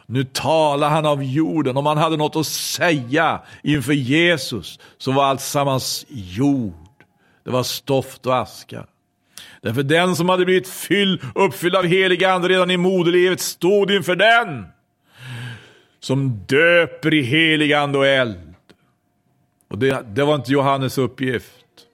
Nu 0.06 0.24
talar 0.24 0.90
han 0.90 1.06
av 1.06 1.22
jorden. 1.22 1.76
Om 1.76 1.86
han 1.86 1.98
hade 1.98 2.16
något 2.16 2.36
att 2.36 2.46
säga 2.46 3.40
inför 3.62 3.92
Jesus 3.92 4.78
så 4.98 5.12
var 5.12 5.24
allt 5.24 5.40
sammans 5.40 6.06
jord. 6.08 6.74
Det 7.44 7.50
var 7.50 7.62
stoft 7.62 8.26
och 8.26 8.38
aska. 8.38 8.86
Därför 9.62 9.82
den 9.82 10.16
som 10.16 10.28
hade 10.28 10.44
blivit 10.44 10.68
fyll, 10.68 11.20
uppfylld 11.34 11.76
av 11.76 11.84
helig 11.84 12.24
ande 12.24 12.48
redan 12.48 12.70
i 12.70 12.76
moderlivet 12.76 13.40
stod 13.40 13.90
inför 13.90 14.16
den 14.16 14.66
som 16.00 16.44
döper 16.46 17.14
i 17.14 17.22
helig 17.22 17.72
ande 17.72 17.98
och 17.98 18.06
eld. 18.06 18.51
Och 19.72 19.78
det, 19.78 20.02
det 20.02 20.24
var 20.24 20.34
inte 20.34 20.52
Johannes 20.52 20.98
uppgift. 20.98 21.86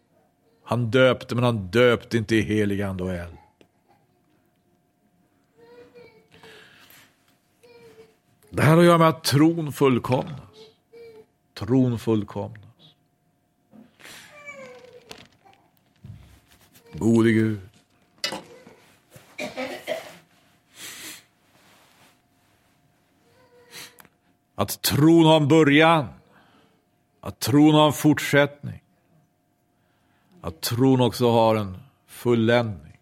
Han 0.65 0.91
döpte, 0.91 1.35
men 1.35 1.45
han 1.45 1.67
döpte 1.67 2.17
inte 2.17 2.37
i 2.37 2.41
helig 2.41 2.83
ande 2.83 3.05
och 3.05 3.15
eld. 3.15 3.37
Det 8.51 8.63
här 8.63 8.71
har 8.71 8.79
att 8.79 8.85
göra 8.85 8.99
med 8.99 9.09
att 9.09 9.25
tron 9.25 9.73
fullkomnas. 9.73 10.41
Tron 11.55 11.99
fullkomnas. 11.99 12.65
Gode 16.93 17.33
Gud. 17.33 17.61
Att 24.55 24.83
tron 24.83 25.25
har 25.25 25.37
en 25.37 25.49
början. 25.49 26.18
Att 27.29 27.41
tron 27.41 27.75
har 27.75 27.87
en 27.87 27.93
fortsättning. 27.93 28.83
Att 30.41 30.61
tron 30.61 31.01
också 31.01 31.31
har 31.31 31.57
en 31.57 31.79
fulländning. 32.07 32.99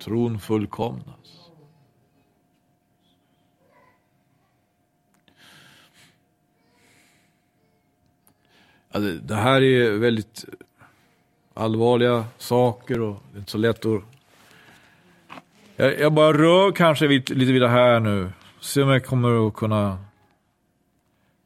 Tron 0.00 0.40
fullkomnas. 0.40 1.50
det 9.22 9.34
här 9.34 9.62
är 9.62 9.98
väldigt 9.98 10.44
allvarliga 11.54 12.24
saker 12.38 13.00
och 13.00 13.22
det 13.32 13.36
är 13.36 13.38
inte 13.38 13.50
så 13.50 13.58
lätt 13.58 13.86
att... 13.86 14.02
Jag, 15.76 16.00
jag 16.00 16.12
bara 16.12 16.32
rör 16.32 16.72
kanske 16.72 17.08
lite 17.08 17.34
vid 17.34 17.62
det 17.62 17.68
här 17.68 18.00
nu. 18.00 18.32
Se 18.60 18.82
om 18.82 18.88
jag 18.88 19.04
kommer 19.04 19.46
att 19.46 19.54
kunna 19.54 20.04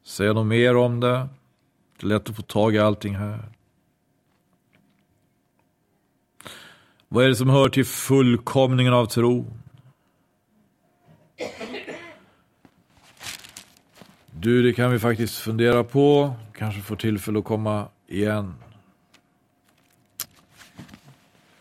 säga 0.05 0.33
något 0.33 0.47
mer 0.47 0.77
om 0.77 1.01
det. 1.01 1.29
Det 2.03 2.07
är 2.07 2.09
lätt 2.09 2.29
att 2.29 2.37
få 2.37 2.43
tag 2.43 2.75
i 2.75 2.79
allting 2.79 3.17
här. 3.17 3.39
Vad 7.09 7.25
är 7.25 7.29
det 7.29 7.37
som 7.37 7.51
hör 7.51 7.69
till 7.69 7.85
fullkomningen 7.85 8.93
av 8.93 9.07
tron? 9.07 9.63
Du, 14.31 14.63
det 14.63 14.73
kan 14.73 14.91
vi 14.91 14.99
faktiskt 14.99 15.39
fundera 15.39 15.85
på. 15.85 16.35
Kanske 16.55 16.81
får 16.81 16.97
tillfälle 16.97 17.39
att 17.39 17.45
komma 17.45 17.89
igen. 18.07 18.55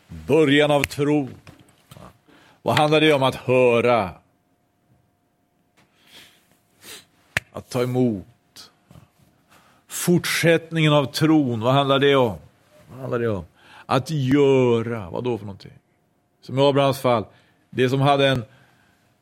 Början 0.08 0.72
av 0.72 0.84
tro. 0.84 1.30
Vad 2.62 2.78
handlar 2.78 3.02
det 3.02 3.14
om 3.14 3.24
att 3.24 3.36
höra? 3.36 4.10
Att 7.52 7.70
ta 7.70 7.84
emot. 7.84 8.31
Fortsättningen 10.06 10.94
av 10.94 11.06
tron, 11.06 11.60
vad 11.60 11.74
handlar 11.74 12.00
det 12.00 12.16
om? 12.16 12.38
Vad 12.92 13.00
handlar 13.00 13.20
det 13.20 13.30
om? 13.30 13.46
Att 13.86 14.10
göra, 14.10 15.10
vad 15.10 15.24
då 15.24 15.38
för 15.38 15.46
någonting? 15.46 15.72
Som 16.42 16.60
i 16.60 16.62
Abrahams 16.62 17.00
fall, 17.00 17.26
det 17.70 17.90
som 17.90 18.02
hade 18.02 18.28
en 18.28 18.44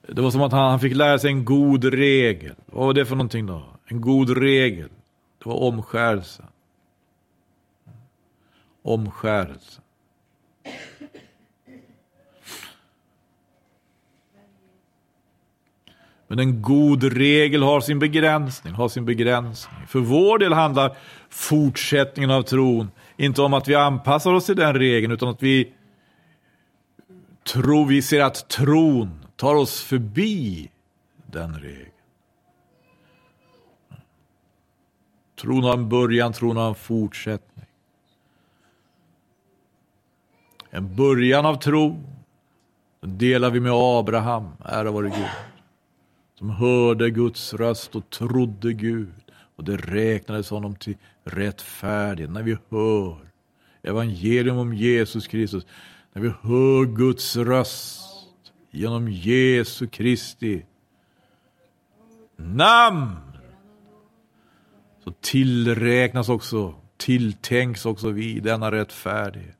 det 0.07 0.21
var 0.21 0.31
som 0.31 0.41
att 0.41 0.51
han 0.51 0.79
fick 0.79 0.95
lära 0.95 1.19
sig 1.19 1.31
en 1.31 1.45
god 1.45 1.85
regel. 1.85 2.55
Vad 2.65 2.85
var 2.85 2.93
det 2.93 3.05
för 3.05 3.15
någonting 3.15 3.45
då? 3.45 3.63
En 3.85 4.01
god 4.01 4.37
regel. 4.37 4.89
Det 5.43 5.49
var 5.49 5.55
omskärelse. 5.55 6.43
Omskärelse. 8.81 9.81
Men 16.29 16.39
en 16.39 16.61
god 16.61 17.03
regel 17.03 17.63
har 17.63 17.81
sin 17.81 17.99
begränsning, 17.99 18.73
har 18.73 18.89
sin 18.89 19.05
begränsning. 19.05 19.87
För 19.87 19.99
vår 19.99 20.37
del 20.37 20.53
handlar 20.53 20.97
fortsättningen 21.29 22.31
av 22.31 22.41
tron 22.41 22.91
inte 23.17 23.41
om 23.41 23.53
att 23.53 23.67
vi 23.67 23.75
anpassar 23.75 24.33
oss 24.33 24.45
till 24.45 24.55
den 24.55 24.73
regeln, 24.73 25.13
utan 25.13 25.29
att 25.29 25.43
vi 25.43 25.73
tror, 27.53 27.85
vi 27.85 28.01
ser 28.01 28.21
att 28.21 28.49
tron 28.49 29.25
tar 29.35 29.55
oss 29.55 29.81
förbi 29.81 30.69
den 31.25 31.53
regeln. 31.53 31.91
Tron 35.41 35.63
har 35.63 35.73
en 35.73 35.89
början, 35.89 36.33
tron 36.33 36.57
har 36.57 36.69
en 36.69 36.75
fortsättning. 36.75 37.65
En 40.69 40.95
början 40.95 41.45
av 41.45 41.55
tro 41.55 42.03
delar 43.01 43.49
vi 43.49 43.59
med 43.59 43.71
Abraham, 43.71 44.49
ära 44.65 44.91
vare 44.91 45.09
Gud. 45.09 45.29
Som 46.39 46.49
hörde 46.49 47.09
Guds 47.09 47.53
röst 47.53 47.95
och 47.95 48.09
trodde 48.09 48.73
Gud. 48.73 49.13
Och 49.55 49.63
det 49.63 49.77
räknades 49.77 50.49
honom 50.49 50.75
till 50.75 50.97
rättfärdighet. 51.23 52.31
När 52.31 52.43
vi 52.43 52.57
hör 52.69 53.17
evangelium 53.83 54.57
om 54.57 54.73
Jesus 54.73 55.27
Kristus, 55.27 55.65
när 56.13 56.21
vi 56.21 56.27
hör 56.27 56.85
Guds 56.85 57.35
röst 57.35 58.01
genom 58.71 59.09
Jesu 59.09 59.87
Kristi 59.87 60.65
namn 62.35 63.17
så 65.03 65.11
tillräknas 65.11 66.29
också, 66.29 66.75
tilltänks 66.97 67.85
också 67.85 68.09
vi 68.09 68.39
denna 68.39 68.71
rättfärdighet. 68.71 69.57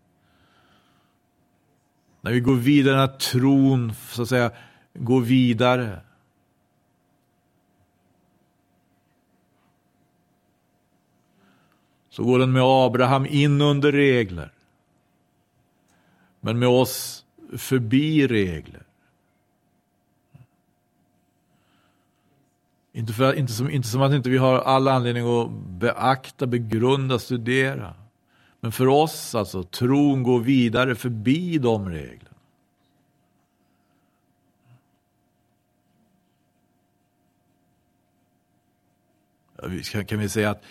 När 2.21 2.31
vi 2.31 2.39
går 2.39 2.55
vidare, 2.55 2.97
när 2.97 3.07
tron 3.07 3.93
så 4.09 4.21
att 4.21 4.29
säga 4.29 4.51
går 4.93 5.21
vidare. 5.21 6.01
Så 12.19 12.25
går 12.25 12.39
den 12.39 12.51
med 12.51 12.61
Abraham 12.63 13.25
in 13.25 13.61
under 13.61 13.91
regler. 13.91 14.51
Men 16.39 16.59
med 16.59 16.69
oss 16.69 17.25
förbi 17.57 18.27
regler. 18.27 18.83
Inte, 22.93 23.13
för, 23.13 23.33
inte, 23.33 23.53
som, 23.53 23.69
inte 23.69 23.87
som 23.87 24.01
att 24.01 24.13
inte 24.13 24.29
vi 24.29 24.37
har 24.37 24.59
all 24.59 24.87
anledning 24.87 25.41
att 25.41 25.51
beakta, 25.51 26.47
begrunda, 26.47 27.19
studera. 27.19 27.93
Men 28.59 28.71
för 28.71 28.87
oss, 28.87 29.35
alltså, 29.35 29.63
tron 29.63 30.23
går 30.23 30.39
vidare 30.39 30.95
förbi 30.95 31.57
de 31.57 31.89
reglerna. 31.89 32.35
Kan, 39.91 40.05
kan 40.05 40.19
vi 40.19 40.29
säga 40.29 40.49
att 40.49 40.63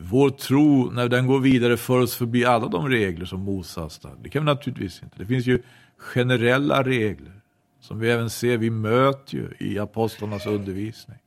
vår 0.00 0.30
tro, 0.30 0.90
när 0.90 1.08
den 1.08 1.26
går 1.26 1.40
vidare, 1.40 1.76
för 1.76 2.00
oss 2.00 2.14
förbi 2.14 2.44
alla 2.44 2.68
de 2.68 2.88
regler 2.88 3.26
som 3.26 3.40
Mose 3.40 3.88
Det 4.22 4.28
kan 4.28 4.44
vi 4.44 4.46
naturligtvis 4.46 5.02
inte. 5.02 5.18
Det 5.18 5.26
finns 5.26 5.46
ju 5.46 5.62
generella 5.96 6.82
regler 6.82 7.32
som 7.80 7.98
vi 7.98 8.10
även 8.10 8.30
ser, 8.30 8.56
vi 8.56 8.70
möter 8.70 9.34
ju 9.34 9.50
i 9.58 9.78
apostlarnas 9.78 10.46
undervisning. 10.46 11.18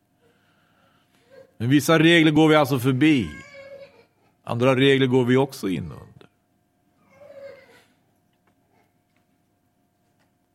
Men 1.57 1.69
vissa 1.69 1.99
regler 1.99 2.31
går 2.31 2.47
vi 2.47 2.55
alltså 2.55 2.79
förbi. 2.79 3.29
Andra 4.43 4.75
regler 4.75 5.07
går 5.07 5.25
vi 5.25 5.37
också 5.37 5.69
in 5.69 5.83
under. 5.83 6.27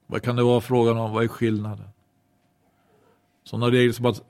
Vad 0.06 0.22
kan 0.22 0.36
det 0.36 0.42
vara 0.42 0.60
frågan 0.60 0.96
om? 0.96 1.12
Vad 1.12 1.24
är 1.24 1.28
skillnaden? 1.28 1.88
Sådana 3.44 3.70
regler 3.70 3.92
som 3.92 4.06
att 4.06 4.22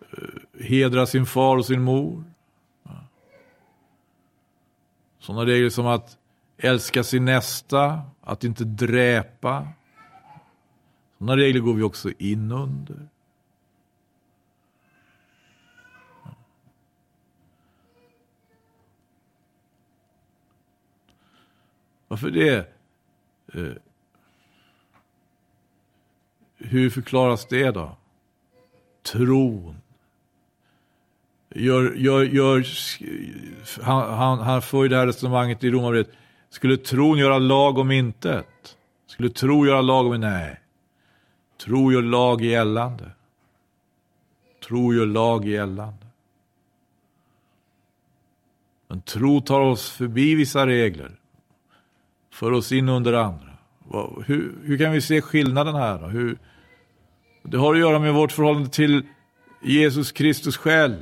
eh, 0.00 0.64
hedra 0.64 1.06
sin 1.06 1.26
far 1.26 1.56
och 1.56 1.66
sin 1.66 1.82
mor. 1.82 2.24
Sådana 5.26 5.46
regler 5.46 5.70
som 5.70 5.86
att 5.86 6.18
älska 6.56 7.04
sin 7.04 7.24
nästa, 7.24 8.02
att 8.20 8.44
inte 8.44 8.64
dräpa. 8.64 9.68
Sådana 11.18 11.36
regler 11.36 11.60
går 11.60 11.74
vi 11.74 11.82
också 11.82 12.10
in 12.18 12.52
under. 12.52 13.08
Varför 22.08 22.30
det? 22.30 22.56
Eh, 23.54 23.72
hur 26.56 26.90
förklaras 26.90 27.46
det 27.46 27.70
då? 27.70 27.96
Tron. 29.02 29.76
Gör, 31.58 31.94
gör, 31.94 32.22
gör, 32.24 32.66
han, 33.82 34.14
han, 34.18 34.38
han 34.38 34.62
för 34.62 34.82
ju 34.82 34.88
det 34.88 34.96
här 34.96 35.06
resonemanget 35.06 35.64
i 35.64 35.70
Romarbrevet. 35.70 36.10
Skulle 36.50 36.76
tron 36.76 37.18
göra 37.18 37.38
lag 37.38 37.78
om 37.78 37.90
intet? 37.90 38.76
Skulle 39.06 39.30
tro 39.30 39.66
göra 39.66 39.80
lag 39.80 40.06
om 40.06 40.20
Nej. 40.20 40.60
Tro 41.64 41.92
gör 41.92 42.02
lag 42.02 42.42
gällande. 42.42 43.10
Tro 44.68 44.94
gör 44.94 45.06
lag 45.06 45.48
gällande. 45.48 46.06
Men 48.88 49.00
tro 49.00 49.40
tar 49.40 49.60
oss 49.60 49.90
förbi 49.90 50.34
vissa 50.34 50.66
regler 50.66 51.12
för 52.32 52.52
oss 52.52 52.72
in 52.72 52.88
under 52.88 53.12
andra. 53.12 53.58
Hur, 54.26 54.54
hur 54.62 54.78
kan 54.78 54.92
vi 54.92 55.00
se 55.00 55.22
skillnaden 55.22 55.74
här? 55.74 55.98
Då? 55.98 56.06
Hur, 56.06 56.38
det 57.42 57.56
har 57.56 57.74
att 57.74 57.80
göra 57.80 57.98
med 57.98 58.14
vårt 58.14 58.32
förhållande 58.32 58.68
till 58.68 59.06
Jesus 59.62 60.12
Kristus 60.12 60.56
själv. 60.56 60.96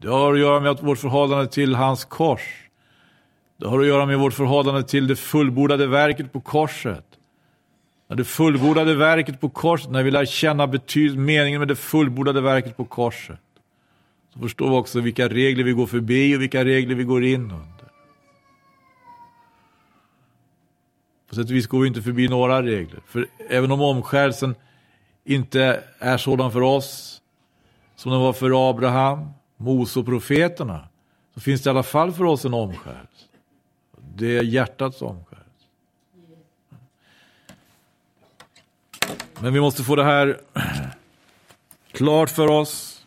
Det 0.00 0.08
har 0.08 0.32
att 0.32 0.40
göra 0.40 0.60
med 0.60 0.78
vårt 0.78 0.98
förhållande 0.98 1.46
till 1.46 1.74
hans 1.74 2.04
kors. 2.04 2.68
Det 3.56 3.68
har 3.68 3.80
att 3.80 3.86
göra 3.86 4.06
med 4.06 4.18
vårt 4.18 4.34
förhållande 4.34 4.82
till 4.82 5.06
det 5.06 5.16
fullbordade 5.16 5.86
verket 5.86 6.32
på 6.32 6.40
korset. 6.40 7.04
När 8.08 8.16
det 8.16 8.24
fullbordade 8.24 8.94
verket 8.94 9.40
på 9.40 9.48
korset, 9.48 9.90
när 9.90 10.02
vi 10.02 10.10
lär 10.10 10.24
känna 10.24 10.66
betyd, 10.66 11.18
meningen 11.18 11.58
med 11.58 11.68
det 11.68 11.76
fullbordade 11.76 12.40
verket 12.40 12.76
på 12.76 12.84
korset. 12.84 13.40
Så 14.34 14.40
förstår 14.40 14.70
vi 14.70 14.76
också 14.76 15.00
vilka 15.00 15.28
regler 15.28 15.64
vi 15.64 15.72
går 15.72 15.86
förbi 15.86 16.36
och 16.36 16.40
vilka 16.40 16.64
regler 16.64 16.94
vi 16.94 17.04
går 17.04 17.24
in 17.24 17.42
under. 17.42 17.90
På 21.28 21.34
sätt 21.34 21.44
och 21.44 21.50
vis 21.50 21.66
går 21.66 21.80
vi 21.80 21.88
inte 21.88 22.02
förbi 22.02 22.28
några 22.28 22.62
regler. 22.62 23.00
För 23.06 23.26
även 23.50 23.70
om 23.70 23.80
omskärelsen 23.80 24.54
inte 25.24 25.82
är 25.98 26.16
sådan 26.16 26.52
för 26.52 26.60
oss 26.60 27.22
som 27.96 28.12
den 28.12 28.20
var 28.20 28.32
för 28.32 28.70
Abraham, 28.70 29.28
Mose 29.60 29.98
och 29.98 30.06
profeterna 30.06 30.88
så 31.34 31.40
finns 31.40 31.62
det 31.62 31.68
i 31.68 31.70
alla 31.70 31.82
fall 31.82 32.12
för 32.12 32.24
oss 32.24 32.44
en 32.44 32.54
omskärelse. 32.54 33.26
Det 34.14 34.38
är 34.38 34.42
hjärtats 34.42 35.02
omskärelse. 35.02 35.46
Men 39.40 39.52
vi 39.52 39.60
måste 39.60 39.82
få 39.82 39.96
det 39.96 40.04
här 40.04 40.40
klart 41.92 42.30
för 42.30 42.48
oss 42.48 43.06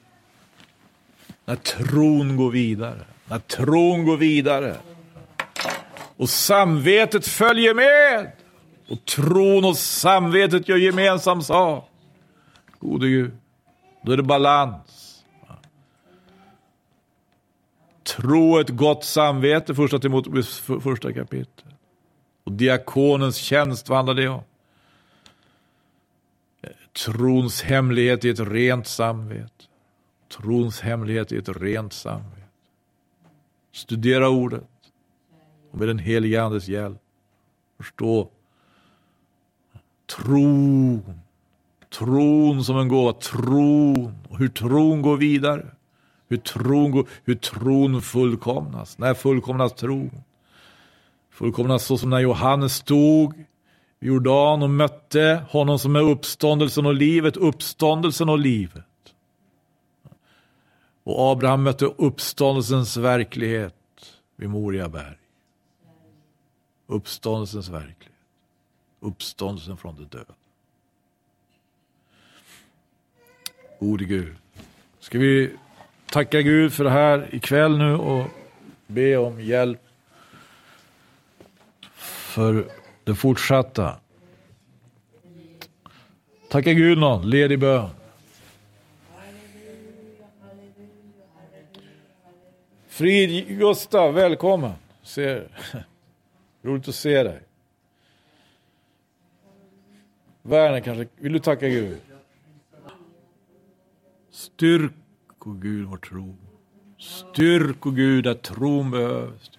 när 1.46 1.56
tron 1.56 2.38
går 2.38 2.52
vidare. 2.52 3.06
När 3.26 3.40
tron 3.40 4.06
går 4.06 4.18
vidare 4.18 4.78
och 6.18 6.30
samvetet 6.30 7.28
följer 7.28 7.74
med. 7.74 8.32
Och 8.90 9.06
tron 9.06 9.66
och 9.66 9.78
samvetet 9.78 10.70
gör 10.70 10.78
gemensam 10.78 11.42
sak. 11.42 11.90
Gode 12.80 13.08
Gud, 13.08 13.32
då 14.02 14.12
är 14.12 14.18
det 14.18 14.24
balans. 14.24 15.03
Tro 18.04 18.60
ett 18.60 18.70
gott 18.70 19.04
samvete, 19.04 19.76
första 19.76 20.00
Timoteus 20.00 20.60
första 20.60 21.14
kapitel. 21.14 21.74
Och 22.44 22.52
diakonens 22.52 23.36
tjänst, 23.38 23.90
vad 23.90 23.98
handlar 23.98 24.14
det 24.14 24.28
om? 24.28 24.42
Trons 27.06 27.62
hemlighet 27.62 28.26
i 28.26 28.30
ett 28.30 28.40
rent 28.40 28.88
samvete. 28.88 29.64
Trons 30.38 30.82
hemlighet 30.82 31.32
i 31.32 31.38
ett 31.38 31.50
rent 31.50 31.94
samvete. 31.94 32.48
Studera 33.72 34.30
ordet 34.30 34.68
och 35.72 35.80
med 35.80 35.88
den 35.88 36.00
helige 36.00 36.44
Andes 36.44 36.68
hjälp 36.68 37.02
förstå 37.78 38.30
tron. 40.16 41.20
Tron 41.90 42.64
som 42.64 42.78
en 42.78 42.88
gåva, 42.88 43.14
tron 43.14 44.16
och 44.30 44.38
hur 44.38 44.50
tron 44.50 45.02
går 45.02 45.18
vidare. 45.18 45.66
Hur 46.34 46.38
tron, 46.38 47.06
hur 47.24 47.36
tron 47.36 48.02
fullkomnas. 48.02 48.98
När 48.98 49.14
fullkomnas 49.14 49.74
tron? 49.74 50.24
Fullkomnas 51.30 51.86
så 51.86 51.98
som 51.98 52.10
när 52.10 52.20
Johannes 52.20 52.76
stod 52.76 53.34
i 54.00 54.08
Jordan 54.08 54.64
och 54.64 54.70
mötte 54.70 55.46
honom 55.50 55.80
som 55.80 55.96
är 55.96 56.02
uppståndelsen 56.02 56.86
och 56.86 56.94
livet, 56.94 57.38
uppståndelsen 57.38 58.30
och 58.30 58.40
livet. 58.40 58.86
Och 61.04 61.32
Abraham 61.32 61.64
mötte 61.64 61.86
uppståndelsens 61.86 62.98
verklighet 62.98 63.76
vid 64.36 64.50
Moria 64.50 64.90
berg. 64.90 65.18
Uppståndelsens 66.88 67.70
verklighet. 67.70 68.18
Uppståndelsen 69.00 69.78
från 69.78 69.96
de 69.96 70.04
döda. 70.04 70.34
Gode 73.80 74.06
Gud. 74.06 74.36
Ska 75.00 75.20
vi 75.20 75.54
tacka 76.14 76.42
Gud 76.42 76.74
för 76.74 76.84
det 76.84 76.90
här 76.90 77.36
ikväll 77.36 77.78
nu 77.78 77.96
och 77.96 78.28
be 78.88 79.18
om 79.18 79.42
hjälp 79.42 79.80
för 82.06 82.66
det 83.04 83.16
fortsatta. 83.16 84.00
Tacka 86.50 86.74
Gud 86.74 86.98
någon, 86.98 87.30
led 87.30 87.52
i 87.52 87.58
bön. 87.58 87.90
Frid 92.88 93.48
Gustav, 93.48 94.14
välkommen. 94.14 94.74
Ser. 95.04 95.48
Roligt 96.62 96.88
att 96.88 96.96
se 96.96 97.24
dig. 97.24 97.40
Verner 100.42 100.80
kanske, 100.80 101.08
vill 101.16 101.34
du 101.34 101.40
tacka 101.40 101.68
Gud? 101.70 101.98
Styrk, 105.44 105.48
o 105.48 105.60
Gud, 105.60 105.88
vår 105.88 105.98
tro. 105.98 106.36
Styrk, 106.98 107.86
o 107.86 107.92
Gud, 107.92 108.28
att 108.28 108.44
tron 108.44 108.92
behövs. 108.92 109.52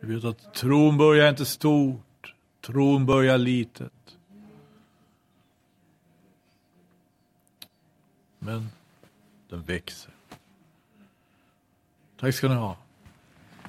Vi 0.00 0.14
vet 0.14 0.24
att 0.24 0.54
tron 0.54 0.98
börjar 0.98 1.30
inte 1.30 1.44
stort, 1.44 2.34
tron 2.60 3.06
börjar 3.06 3.38
litet. 3.38 4.18
Men 8.38 8.68
den 9.48 9.62
växer. 9.62 10.12
Tack 12.16 12.34
ska 12.34 12.48
ni 12.48 12.54
ha. 12.54 12.76